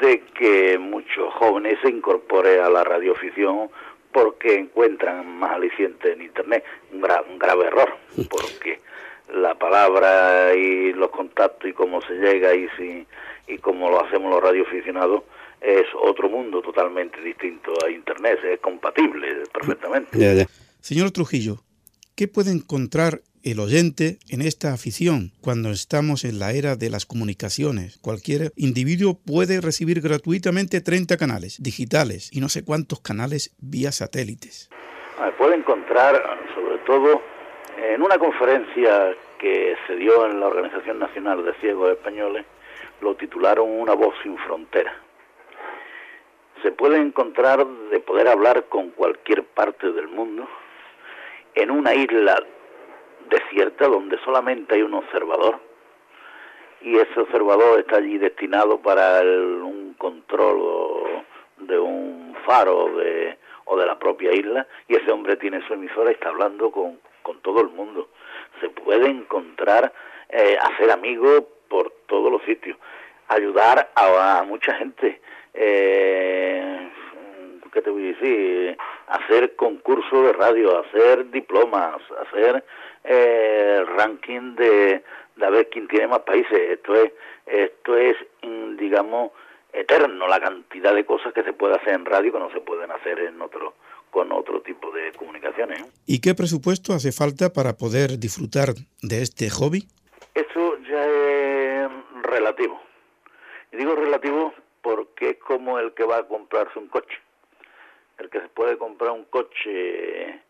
de 0.00 0.20
que 0.38 0.78
muchos 0.78 1.32
jóvenes 1.34 1.78
se 1.82 1.90
incorporen 1.90 2.60
a 2.60 2.70
la 2.70 2.84
radioafición 2.84 3.70
porque 4.12 4.54
encuentran 4.54 5.26
más 5.38 5.52
aliciente 5.52 6.12
en 6.12 6.22
Internet. 6.22 6.64
Un, 6.92 7.04
un 7.28 7.38
grave 7.38 7.66
error, 7.66 7.96
porque 8.30 8.80
la 9.32 9.54
palabra 9.56 10.54
y 10.54 10.92
los 10.92 11.10
contactos 11.10 11.68
y 11.68 11.72
cómo 11.72 12.00
se 12.02 12.14
llega 12.14 12.54
y, 12.54 12.68
si, 12.76 13.06
y 13.48 13.58
cómo 13.58 13.90
lo 13.90 14.04
hacemos 14.04 14.30
los 14.30 14.42
radioaficionados 14.42 15.24
es 15.64 15.86
otro 15.98 16.28
mundo 16.28 16.60
totalmente 16.60 17.20
distinto 17.22 17.72
a 17.84 17.90
Internet, 17.90 18.38
es 18.44 18.60
compatible 18.60 19.44
perfectamente. 19.52 20.46
Señor 20.80 21.10
Trujillo, 21.10 21.56
¿qué 22.14 22.28
puede 22.28 22.50
encontrar 22.50 23.20
el 23.42 23.60
oyente 23.60 24.18
en 24.28 24.42
esta 24.42 24.74
afición 24.74 25.32
cuando 25.40 25.70
estamos 25.70 26.24
en 26.24 26.38
la 26.38 26.52
era 26.52 26.76
de 26.76 26.90
las 26.90 27.06
comunicaciones? 27.06 27.98
Cualquier 27.98 28.52
individuo 28.56 29.18
puede 29.26 29.62
recibir 29.62 30.02
gratuitamente 30.02 30.82
30 30.82 31.16
canales 31.16 31.62
digitales 31.62 32.30
y 32.30 32.40
no 32.40 32.50
sé 32.50 32.62
cuántos 32.62 33.00
canales 33.00 33.56
vía 33.58 33.90
satélites. 33.90 34.68
Ah, 35.18 35.30
puede 35.38 35.56
encontrar, 35.56 36.14
sobre 36.54 36.76
todo, 36.84 37.22
en 37.78 38.02
una 38.02 38.18
conferencia 38.18 39.14
que 39.38 39.76
se 39.86 39.96
dio 39.96 40.26
en 40.26 40.40
la 40.40 40.46
Organización 40.48 40.98
Nacional 40.98 41.42
de 41.42 41.54
Ciegos 41.54 41.92
Españoles, 41.92 42.44
lo 43.00 43.14
titularon 43.16 43.70
Una 43.70 43.94
voz 43.94 44.14
sin 44.22 44.36
frontera 44.38 45.03
se 46.64 46.72
puede 46.72 46.96
encontrar 46.96 47.66
de 47.66 48.00
poder 48.00 48.26
hablar 48.26 48.64
con 48.70 48.88
cualquier 48.92 49.44
parte 49.44 49.92
del 49.92 50.08
mundo 50.08 50.48
en 51.54 51.70
una 51.70 51.94
isla 51.94 52.42
desierta 53.28 53.86
donde 53.86 54.18
solamente 54.24 54.74
hay 54.74 54.82
un 54.82 54.94
observador 54.94 55.60
y 56.80 56.96
ese 56.96 57.20
observador 57.20 57.80
está 57.80 57.96
allí 57.96 58.16
destinado 58.16 58.78
para 58.78 59.20
un 59.20 59.94
control 59.98 61.22
de 61.58 61.78
un 61.78 62.34
faro 62.46 62.96
de, 62.96 63.36
o 63.66 63.76
de 63.76 63.86
la 63.86 63.98
propia 63.98 64.32
isla 64.32 64.66
y 64.88 64.96
ese 64.96 65.10
hombre 65.10 65.36
tiene 65.36 65.66
su 65.66 65.74
emisora 65.74 66.10
y 66.10 66.14
está 66.14 66.30
hablando 66.30 66.70
con, 66.70 66.98
con 67.22 67.40
todo 67.40 67.60
el 67.60 67.68
mundo. 67.68 68.08
Se 68.60 68.70
puede 68.70 69.08
encontrar, 69.10 69.92
eh, 70.30 70.56
hacer 70.60 70.90
amigos 70.90 71.44
por 71.68 71.92
todos 72.06 72.32
los 72.32 72.42
sitios, 72.44 72.78
ayudar 73.28 73.90
a, 73.94 74.42
mucha 74.46 74.74
gente. 74.74 75.20
Eh, 75.54 76.90
¿Qué 77.72 77.82
te 77.82 77.90
voy 77.90 78.04
a 78.04 78.12
decir? 78.14 78.76
Hacer 79.08 79.56
concursos 79.56 80.26
de 80.26 80.32
radio, 80.32 80.80
hacer 80.80 81.30
diplomas, 81.30 82.00
hacer 82.26 82.64
eh, 83.04 83.84
ranking 83.96 84.54
de, 84.54 85.02
de 85.36 85.46
a 85.46 85.50
ver 85.50 85.68
quién 85.70 85.88
tiene 85.88 86.08
más 86.08 86.20
países. 86.20 86.52
Esto 86.52 86.94
es, 86.94 87.12
esto 87.46 87.96
es, 87.96 88.16
digamos, 88.78 89.32
eterno 89.72 90.28
la 90.28 90.40
cantidad 90.40 90.94
de 90.94 91.04
cosas 91.04 91.32
que 91.32 91.42
se 91.42 91.52
puede 91.52 91.74
hacer 91.74 91.94
en 91.94 92.04
radio 92.04 92.32
que 92.32 92.38
no 92.38 92.50
se 92.50 92.60
pueden 92.60 92.90
hacer 92.90 93.18
en 93.20 93.40
otro 93.42 93.74
con 94.10 94.30
otro 94.30 94.60
tipo 94.62 94.92
de 94.92 95.10
comunicaciones. 95.12 95.84
¿Y 96.06 96.20
qué 96.20 96.34
presupuesto 96.36 96.92
hace 96.92 97.10
falta 97.10 97.52
para 97.52 97.76
poder 97.76 98.20
disfrutar 98.20 98.68
de 99.02 99.22
este 99.22 99.50
hobby? 99.50 99.88
Eso 100.34 100.78
ya 100.88 101.04
es 101.04 101.88
relativo. 102.22 102.80
Y 103.72 103.76
digo 103.76 103.96
relativo 103.96 104.54
porque 104.84 105.30
es 105.30 105.38
como 105.38 105.78
el 105.78 105.94
que 105.94 106.04
va 106.04 106.18
a 106.18 106.28
comprarse 106.28 106.78
un 106.78 106.88
coche. 106.88 107.18
El 108.18 108.28
que 108.28 108.38
se 108.38 108.48
puede 108.48 108.76
comprar 108.76 109.12
un 109.12 109.24
coche 109.24 110.42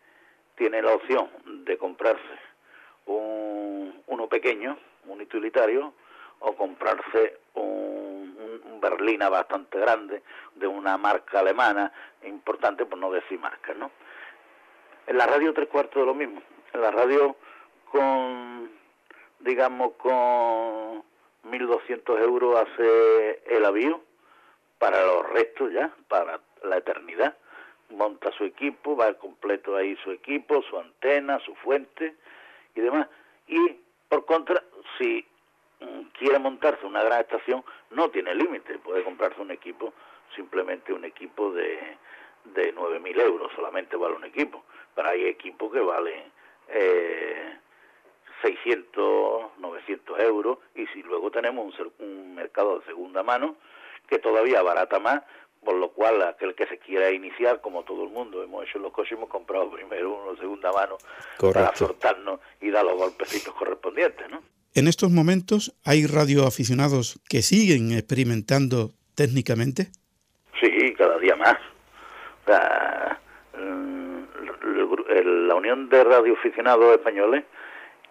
tiene 0.57 0.83
la 0.83 0.93
opción 0.93 1.31
de 1.65 1.79
comprarse 1.79 2.21
un, 3.07 4.03
uno 4.09 4.29
pequeño, 4.29 4.77
un 5.07 5.21
utilitario, 5.21 5.95
o 6.41 6.57
comprarse 6.57 7.39
un, 7.55 8.61
un, 8.65 8.81
berlina 8.81 9.29
bastante 9.29 9.79
grande 9.79 10.23
de 10.57 10.67
una 10.67 10.99
marca 10.99 11.39
alemana 11.39 11.93
importante, 12.25 12.85
por 12.87 12.99
no 12.99 13.13
decir 13.13 13.39
marca, 13.39 13.73
¿no? 13.75 13.93
En 15.07 15.17
la 15.17 15.27
radio 15.27 15.55
tres 15.55 15.69
cuartos 15.69 16.03
de 16.03 16.07
lo 16.07 16.15
mismo. 16.15 16.43
En 16.73 16.81
la 16.81 16.91
radio 16.91 17.37
con, 17.93 18.69
digamos, 19.39 19.93
con 19.93 21.05
1.200 21.45 22.21
euros 22.21 22.61
hace 22.61 23.43
el 23.47 23.65
avión 23.65 24.03
para 24.79 25.05
los 25.05 25.29
restos 25.31 25.73
ya, 25.73 25.95
para 26.09 26.41
la 26.63 26.79
eternidad. 26.79 27.37
Monta 27.91 28.33
su 28.33 28.45
equipo, 28.45 28.97
va 28.97 29.15
completo 29.15 29.77
ahí 29.77 29.97
su 30.03 30.11
equipo, 30.11 30.63
su 30.63 30.79
antena, 30.79 31.39
su 31.41 31.55
fuente 31.57 32.15
y 32.75 32.81
demás. 32.81 33.09
Y 33.47 33.79
por 34.09 34.25
contra, 34.25 34.63
si 34.99 35.25
mm, 35.81 36.01
quiere 36.19 36.39
montarse 36.39 36.87
una 36.87 37.03
gran 37.03 37.21
estación, 37.21 37.65
no 37.91 38.11
tiene 38.11 38.35
límite, 38.35 38.79
puede 38.79 39.05
comprarse 39.05 39.41
un 39.41 39.51
equipo, 39.51 39.93
simplemente 40.35 40.93
un 40.93 41.05
equipo 41.05 41.53
de, 41.53 41.97
de 42.45 42.75
9.000 42.75 43.21
euros, 43.21 43.53
solamente 43.55 43.97
vale 43.97 44.17
un 44.17 44.25
equipo. 44.25 44.65
Pero 44.95 45.09
hay 45.09 45.27
equipos 45.27 45.73
que 45.73 45.81
valen 45.81 46.33
eh, 46.69 47.59
600, 48.43 49.59
900 49.59 50.21
euros, 50.21 50.59
y 50.75 50.87
si 50.89 51.03
luego 51.03 51.31
tenemos 51.31 51.79
un, 51.79 51.93
un 51.99 52.35
mercado 52.35 52.79
de 52.79 52.87
segunda 52.87 53.23
mano 53.23 53.57
que 54.09 54.19
todavía 54.19 54.63
barata 54.63 54.99
más, 54.99 55.23
por 55.65 55.75
lo 55.77 55.91
cual 55.91 56.23
aquel 56.23 56.55
que 56.55 56.67
se 56.67 56.79
quiera 56.79 57.11
iniciar, 57.11 57.61
como 57.61 57.83
todo 57.85 58.05
el 58.05 58.11
mundo 58.11 58.43
hemos 58.43 58.69
hecho 58.69 58.79
los 58.79 58.93
coches, 58.93 59.13
hemos 59.13 59.29
comprado 59.29 59.71
primero 59.71 60.15
uno 60.15 60.33
de 60.35 60.41
segunda 60.41 60.71
mano 60.73 60.99
para 61.41 61.75
soltarnos 61.75 62.41
y 62.61 62.71
dar 62.71 62.85
los 62.85 62.97
golpecitos 62.97 63.55
correspondientes, 63.55 64.31
¿no? 64.31 64.43
En 64.75 64.89
estos 64.89 65.11
momentos, 65.11 65.73
¿hay 65.85 66.07
radioaficionados 66.07 67.21
que 67.29 67.43
siguen 67.43 67.93
experimentando 67.93 68.91
técnicamente? 69.15 69.93
Sí, 70.61 70.93
cada 70.99 71.17
día 71.19 71.37
más. 71.37 71.57
La, 72.47 73.21
la 75.15 75.55
Unión 75.55 75.89
de 75.89 76.03
Radioaficionados 76.03 76.97
Españoles 76.97 77.45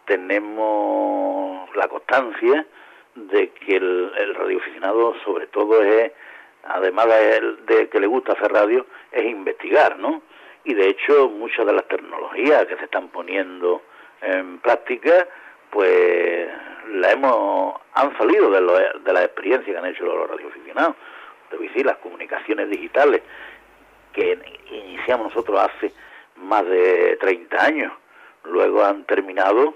tenemos 0.06 1.70
la 1.76 1.88
constancia 1.90 2.66
de 3.16 3.50
que 3.50 3.76
el, 3.76 4.12
el 4.18 4.36
radioaficionado 4.36 5.16
sobre 5.24 5.48
todo 5.48 5.84
es, 5.84 6.12
además 6.64 7.08
de, 7.68 7.90
que 7.90 8.00
le 8.00 8.08
gusta 8.08 8.34
hacer 8.34 8.52
radio, 8.52 8.86
es 9.12 9.26
investigar, 9.26 10.00
¿no? 10.00 10.22
Y 10.64 10.74
de 10.74 10.90
hecho 10.90 11.30
muchas 11.30 11.66
de 11.66 11.74
las 11.74 11.88
tecnologías 11.88 12.66
que 12.66 12.78
se 12.78 12.86
están 12.86 13.10
poniendo 13.10 13.82
en 14.22 14.60
práctica, 14.60 15.28
pues 15.70 16.48
la 16.92 17.12
hemos, 17.12 17.76
han 17.94 18.18
salido 18.18 18.50
de, 18.50 18.62
lo, 18.62 18.74
de 18.74 19.14
la 19.14 19.24
experiencia 19.24 19.74
que 19.74 19.80
han 19.80 19.86
hecho 19.86 20.06
los 20.06 20.30
radioaficionados. 20.30 20.96
Debo 21.52 21.64
decir, 21.64 21.86
las 21.86 21.98
comunicaciones 21.98 22.70
digitales 22.70 23.22
que 24.14 24.40
iniciamos 24.72 25.28
nosotros 25.28 25.60
hace 25.60 25.92
más 26.38 26.66
de 26.66 27.18
30 27.20 27.66
años, 27.66 27.94
luego 28.44 28.84
han 28.84 29.04
terminado 29.06 29.76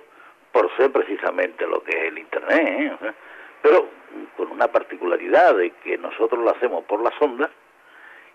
por 0.51 0.75
ser 0.77 0.91
precisamente 0.91 1.67
lo 1.67 1.83
que 1.83 1.91
es 1.91 2.03
el 2.05 2.17
Internet, 2.17 2.97
¿eh? 3.01 3.13
Pero 3.61 3.87
con 4.35 4.51
una 4.51 4.67
particularidad 4.67 5.55
de 5.55 5.71
que 5.83 5.97
nosotros 5.97 6.43
lo 6.43 6.49
hacemos 6.51 6.83
por 6.85 7.01
las 7.01 7.13
ondas 7.21 7.49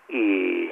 y, 0.07 0.69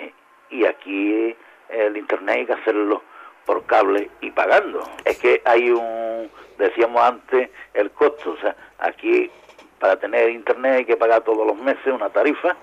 y 0.49 0.65
aquí 0.65 1.35
el 1.69 1.97
Internet 1.97 2.37
hay 2.37 2.45
que 2.45 2.53
hacerlo 2.53 3.01
por 3.45 3.65
cable 3.65 4.09
y 4.21 4.31
pagando. 4.31 4.83
Es 5.05 5.17
que 5.19 5.41
hay 5.45 5.69
un, 5.71 6.29
decíamos 6.57 7.01
antes, 7.01 7.49
el 7.73 7.91
costo, 7.91 8.31
o 8.31 8.37
sea, 8.37 8.55
aquí 8.79 9.29
para 9.79 9.97
tener 9.97 10.29
Internet 10.29 10.73
hay 10.77 10.85
que 10.85 10.97
pagar 10.97 11.23
todos 11.23 11.45
los 11.45 11.57
meses 11.57 11.87
una 11.87 12.09
tarifa 12.09 12.55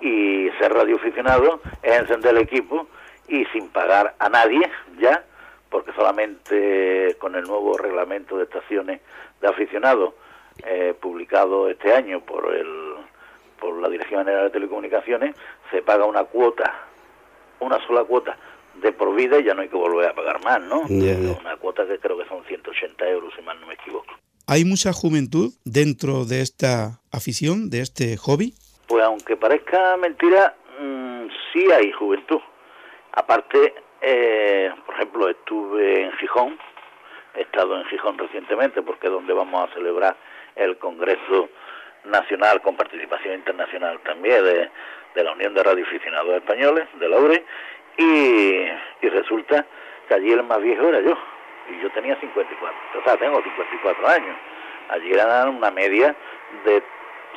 y 0.00 0.50
ser 0.58 0.72
radioaficionado 0.72 1.60
es 1.82 2.00
encender 2.00 2.34
el 2.34 2.42
equipo 2.42 2.86
y 3.28 3.44
sin 3.46 3.68
pagar 3.68 4.14
a 4.18 4.28
nadie 4.28 4.70
ya 4.98 5.24
porque 5.70 5.92
solamente 5.92 7.16
con 7.18 7.34
el 7.34 7.44
nuevo 7.44 7.76
reglamento 7.76 8.36
de 8.38 8.44
estaciones 8.44 9.00
de 9.40 9.48
aficionados 9.48 10.14
eh, 10.64 10.94
publicado 11.00 11.68
este 11.68 11.92
año 11.92 12.20
por 12.20 12.54
el 12.54 12.96
por 13.58 13.80
la 13.80 13.88
Dirección 13.88 14.20
General 14.20 14.44
de 14.44 14.50
Telecomunicaciones 14.50 15.34
se 15.70 15.82
paga 15.82 16.04
una 16.04 16.24
cuota, 16.24 16.74
una 17.60 17.84
sola 17.86 18.04
cuota 18.04 18.36
de 18.82 18.92
por 18.92 19.14
vida 19.14 19.38
y 19.38 19.44
ya 19.44 19.54
no 19.54 19.62
hay 19.62 19.68
que 19.68 19.76
volver 19.76 20.10
a 20.10 20.14
pagar 20.14 20.42
más, 20.44 20.60
¿no? 20.60 20.80
Una 20.80 21.56
cuota 21.56 21.86
que 21.86 21.98
creo 21.98 22.18
que 22.18 22.28
son 22.28 22.44
180 22.44 23.08
euros, 23.08 23.32
si 23.34 23.42
mal 23.42 23.58
no 23.60 23.66
me 23.66 23.74
equivoco. 23.74 24.14
¿Hay 24.46 24.64
mucha 24.64 24.92
juventud 24.92 25.52
dentro 25.64 26.24
de 26.24 26.42
esta 26.42 27.00
afición, 27.10 27.70
de 27.70 27.80
este 27.80 28.16
hobby? 28.16 28.54
Pues 28.86 29.02
aunque 29.02 29.36
parezca 29.36 29.96
mentira, 29.96 30.54
mm, 30.78 31.26
sí 31.52 31.66
hay 31.72 31.90
juventud. 31.92 32.40
Aparte, 33.12 33.74
eh, 34.02 34.70
por 34.84 34.94
ejemplo, 34.94 35.28
estuve 35.28 36.04
en 36.04 36.12
Gijón, 36.12 36.58
he 37.34 37.42
estado 37.42 37.76
en 37.76 37.86
Gijón 37.86 38.18
recientemente 38.18 38.82
porque 38.82 39.08
es 39.08 39.12
donde 39.12 39.32
vamos 39.32 39.68
a 39.68 39.74
celebrar 39.74 40.16
el 40.56 40.78
Congreso 40.78 41.48
Nacional 42.04 42.60
con 42.62 42.76
participación 42.76 43.34
internacional 43.34 44.00
también 44.00 44.44
de, 44.44 45.22
la 45.22 45.32
Unión 45.32 45.54
de 45.54 45.62
Radioaficionados 45.62 46.36
Españoles, 46.36 46.86
de 46.98 47.08
la 47.08 47.18
URE, 47.18 47.44
y, 47.96 49.04
y 49.06 49.08
resulta 49.08 49.64
que 50.08 50.14
allí 50.14 50.32
el 50.32 50.42
más 50.42 50.60
viejo 50.60 50.88
era 50.88 51.00
yo, 51.00 51.16
y 51.68 51.82
yo 51.82 51.90
tenía 51.90 52.18
54, 52.20 53.00
o 53.00 53.04
sea, 53.04 53.16
tengo 53.16 53.42
54 53.42 54.08
años. 54.08 54.36
Allí 54.88 55.12
era 55.12 55.48
una 55.48 55.70
media 55.70 56.14
de 56.64 56.82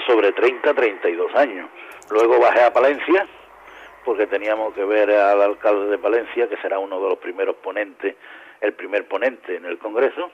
sobre 0.06 0.32
30, 0.32 0.74
32 0.74 1.36
años. 1.36 1.70
Luego 2.12 2.40
bajé 2.40 2.64
a 2.64 2.74
Palencia, 2.74 3.26
porque 4.06 4.28
teníamos 4.28 4.74
que 4.74 4.84
ver 4.84 5.12
al 5.12 5.42
alcalde 5.42 5.88
de 5.88 5.98
Valencia, 5.98 6.48
que 6.48 6.58
será 6.58 6.80
uno 6.80 7.02
de 7.02 7.10
los 7.10 7.18
primeros 7.20 7.56
ponentes, 7.58 8.16
el 8.62 8.74
primer 8.74 9.08
ponente 9.08 9.56
en 9.56 9.66
el 9.66 9.78
Congreso, 9.78 10.32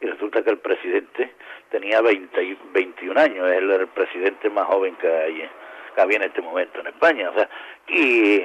y 0.00 0.06
resulta 0.06 0.42
que 0.42 0.50
el 0.50 0.58
presidente 0.58 1.32
tenía 1.70 2.00
20, 2.00 2.58
21 2.72 3.20
años, 3.20 3.48
es 3.48 3.58
el, 3.58 3.88
presidente 3.88 4.50
más 4.50 4.66
joven 4.66 4.96
que, 4.96 5.08
hay, 5.08 5.48
que 5.94 6.00
había 6.00 6.16
en 6.18 6.24
este 6.24 6.42
momento 6.42 6.80
en 6.80 6.88
España, 6.88 7.30
o 7.30 7.34
sea, 7.34 7.48
y, 7.88 8.42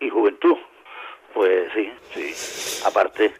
y 0.00 0.10
juventud, 0.10 0.56
pues 1.32 1.70
sí, 1.74 1.92
sí, 2.14 2.82
aparte 2.86 3.32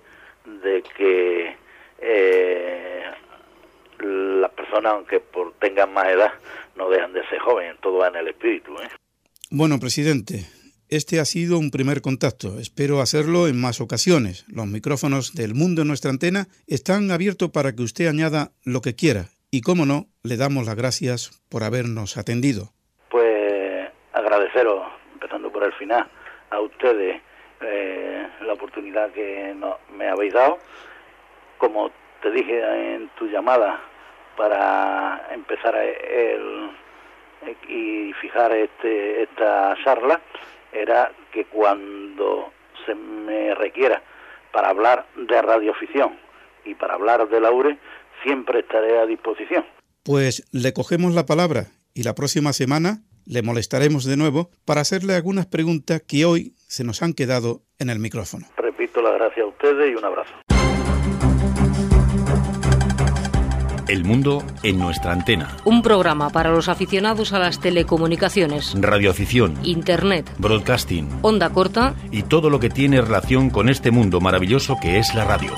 de 0.45 0.83
que 0.97 1.57
eh, 1.99 3.05
las 4.01 4.51
personas, 4.53 4.95
aunque 4.95 5.21
por 5.21 5.53
tengan 5.55 5.93
más 5.93 6.09
edad, 6.09 6.33
no 6.77 6.89
dejan 6.89 7.13
de 7.13 7.27
ser 7.29 7.39
jóvenes, 7.41 7.77
todo 7.81 7.99
va 7.99 8.09
en 8.09 8.17
el 8.17 8.29
espíritu. 8.29 8.75
¿eh? 8.79 8.89
Bueno, 9.51 9.79
presidente, 9.79 10.47
este 10.91 11.21
ha 11.21 11.25
sido 11.25 11.59
un 11.59 11.71
primer 11.71 12.03
contacto. 12.03 12.59
Espero 12.59 13.01
hacerlo 13.01 13.47
en 13.47 13.61
más 13.61 13.81
ocasiones. 13.81 14.45
Los 14.49 14.67
micrófonos 14.67 15.35
del 15.35 15.55
mundo 15.55 15.83
en 15.83 15.89
nuestra 15.89 16.11
antena 16.11 16.47
están 16.67 17.11
abiertos 17.11 17.51
para 17.51 17.73
que 17.73 17.83
usted 17.83 18.09
añada 18.09 18.51
lo 18.65 18.81
que 18.81 18.97
quiera. 18.97 19.27
Y 19.53 19.63
como 19.63 19.87
no, 19.87 20.07
le 20.23 20.37
damos 20.37 20.67
las 20.67 20.77
gracias 20.77 21.43
por 21.49 21.63
habernos 21.63 22.17
atendido. 22.17 22.73
Pues 23.09 23.89
agradeceros, 24.13 24.83
empezando 25.13 25.51
por 25.51 25.63
el 25.63 25.73
final, 25.75 26.09
a 26.51 26.61
ustedes 26.61 27.23
eh, 27.61 28.29
la 28.43 28.53
oportunidad 28.53 29.11
que 29.13 29.55
me 29.97 30.09
habéis 30.09 30.35
dado. 30.35 30.59
Como 31.59 31.91
te 32.23 32.31
dije 32.33 32.95
en 32.95 33.09
tu 33.11 33.27
llamada, 33.27 33.81
para 34.37 35.29
empezar 35.33 35.77
el, 35.77 36.71
y 37.69 38.13
fijar 38.15 38.53
este, 38.53 39.23
esta 39.23 39.77
charla, 39.85 40.21
era 40.73 41.13
que 41.33 41.45
cuando 41.47 42.53
se 42.87 42.95
me 42.95 43.55
requiera 43.55 44.03
para 44.53 44.71
hablar 44.71 45.07
de 45.17 45.41
radioficción 45.43 46.19
y 46.65 46.75
para 46.75 46.95
hablar 46.95 47.29
de 47.29 47.41
la 47.41 47.51
URE, 47.51 47.79
siempre 48.23 48.61
estaré 48.61 48.99
a 48.99 49.07
disposición. 49.07 49.65
Pues 50.03 50.45
le 50.53 50.73
cogemos 50.73 51.15
la 51.15 51.27
palabra 51.27 51.67
y 51.95 52.03
la 52.03 52.15
próxima 52.15 52.53
semana 52.53 53.03
le 53.27 53.43
molestaremos 53.43 54.05
de 54.05 54.17
nuevo 54.17 54.51
para 54.65 54.81
hacerle 54.81 55.15
algunas 55.15 55.47
preguntas 55.47 56.03
que 56.03 56.25
hoy 56.25 56.55
se 56.57 56.85
nos 56.85 57.03
han 57.03 57.13
quedado 57.13 57.63
en 57.79 57.91
el 57.91 57.99
micrófono. 57.99 58.47
Repito 58.57 59.03
la 59.03 59.13
gracias 59.13 59.45
a 59.45 59.49
ustedes 59.49 59.93
y 59.93 59.95
un 59.95 60.05
abrazo. 60.05 60.50
El 63.91 64.05
mundo 64.05 64.45
en 64.63 64.79
nuestra 64.79 65.11
antena. 65.11 65.57
Un 65.65 65.83
programa 65.83 66.31
para 66.31 66.53
los 66.53 66.69
aficionados 66.69 67.33
a 67.33 67.41
las 67.41 67.59
telecomunicaciones, 67.59 68.73
Radioafición, 68.81 69.59
Internet, 69.65 70.33
broadcasting 70.39 71.09
onda 71.23 71.51
corta 71.51 71.97
y 72.13 72.23
todo 72.23 72.51
lo 72.51 72.61
que 72.61 72.71
tiene 72.71 73.01
relación 73.01 73.51
con 73.51 73.69
este 73.69 73.91
mundo 73.91 74.21
maravilloso 74.21 74.77
que 74.81 75.01
es 75.01 75.13
la 75.17 75.25
radio. 75.25 75.53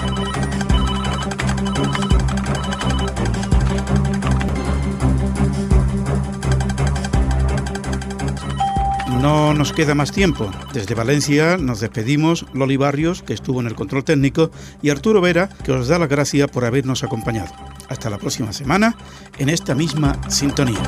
No 9.20 9.52
nos 9.52 9.74
queda 9.74 9.94
más 9.94 10.10
tiempo. 10.10 10.50
Desde 10.72 10.94
Valencia 10.94 11.58
nos 11.58 11.80
despedimos 11.80 12.46
Loli 12.54 12.78
Barrios, 12.78 13.22
que 13.22 13.34
estuvo 13.34 13.60
en 13.60 13.66
el 13.66 13.74
control 13.74 14.04
técnico, 14.04 14.50
y 14.80 14.88
Arturo 14.88 15.20
Vera, 15.20 15.50
que 15.64 15.72
os 15.72 15.86
da 15.86 15.98
la 15.98 16.06
gracia 16.06 16.48
por 16.48 16.64
habernos 16.64 17.04
acompañado. 17.04 17.52
Hasta 17.92 18.08
la 18.08 18.16
próxima 18.16 18.54
semana 18.54 18.96
en 19.38 19.50
esta 19.50 19.74
misma 19.74 20.18
sintonía. 20.30 20.80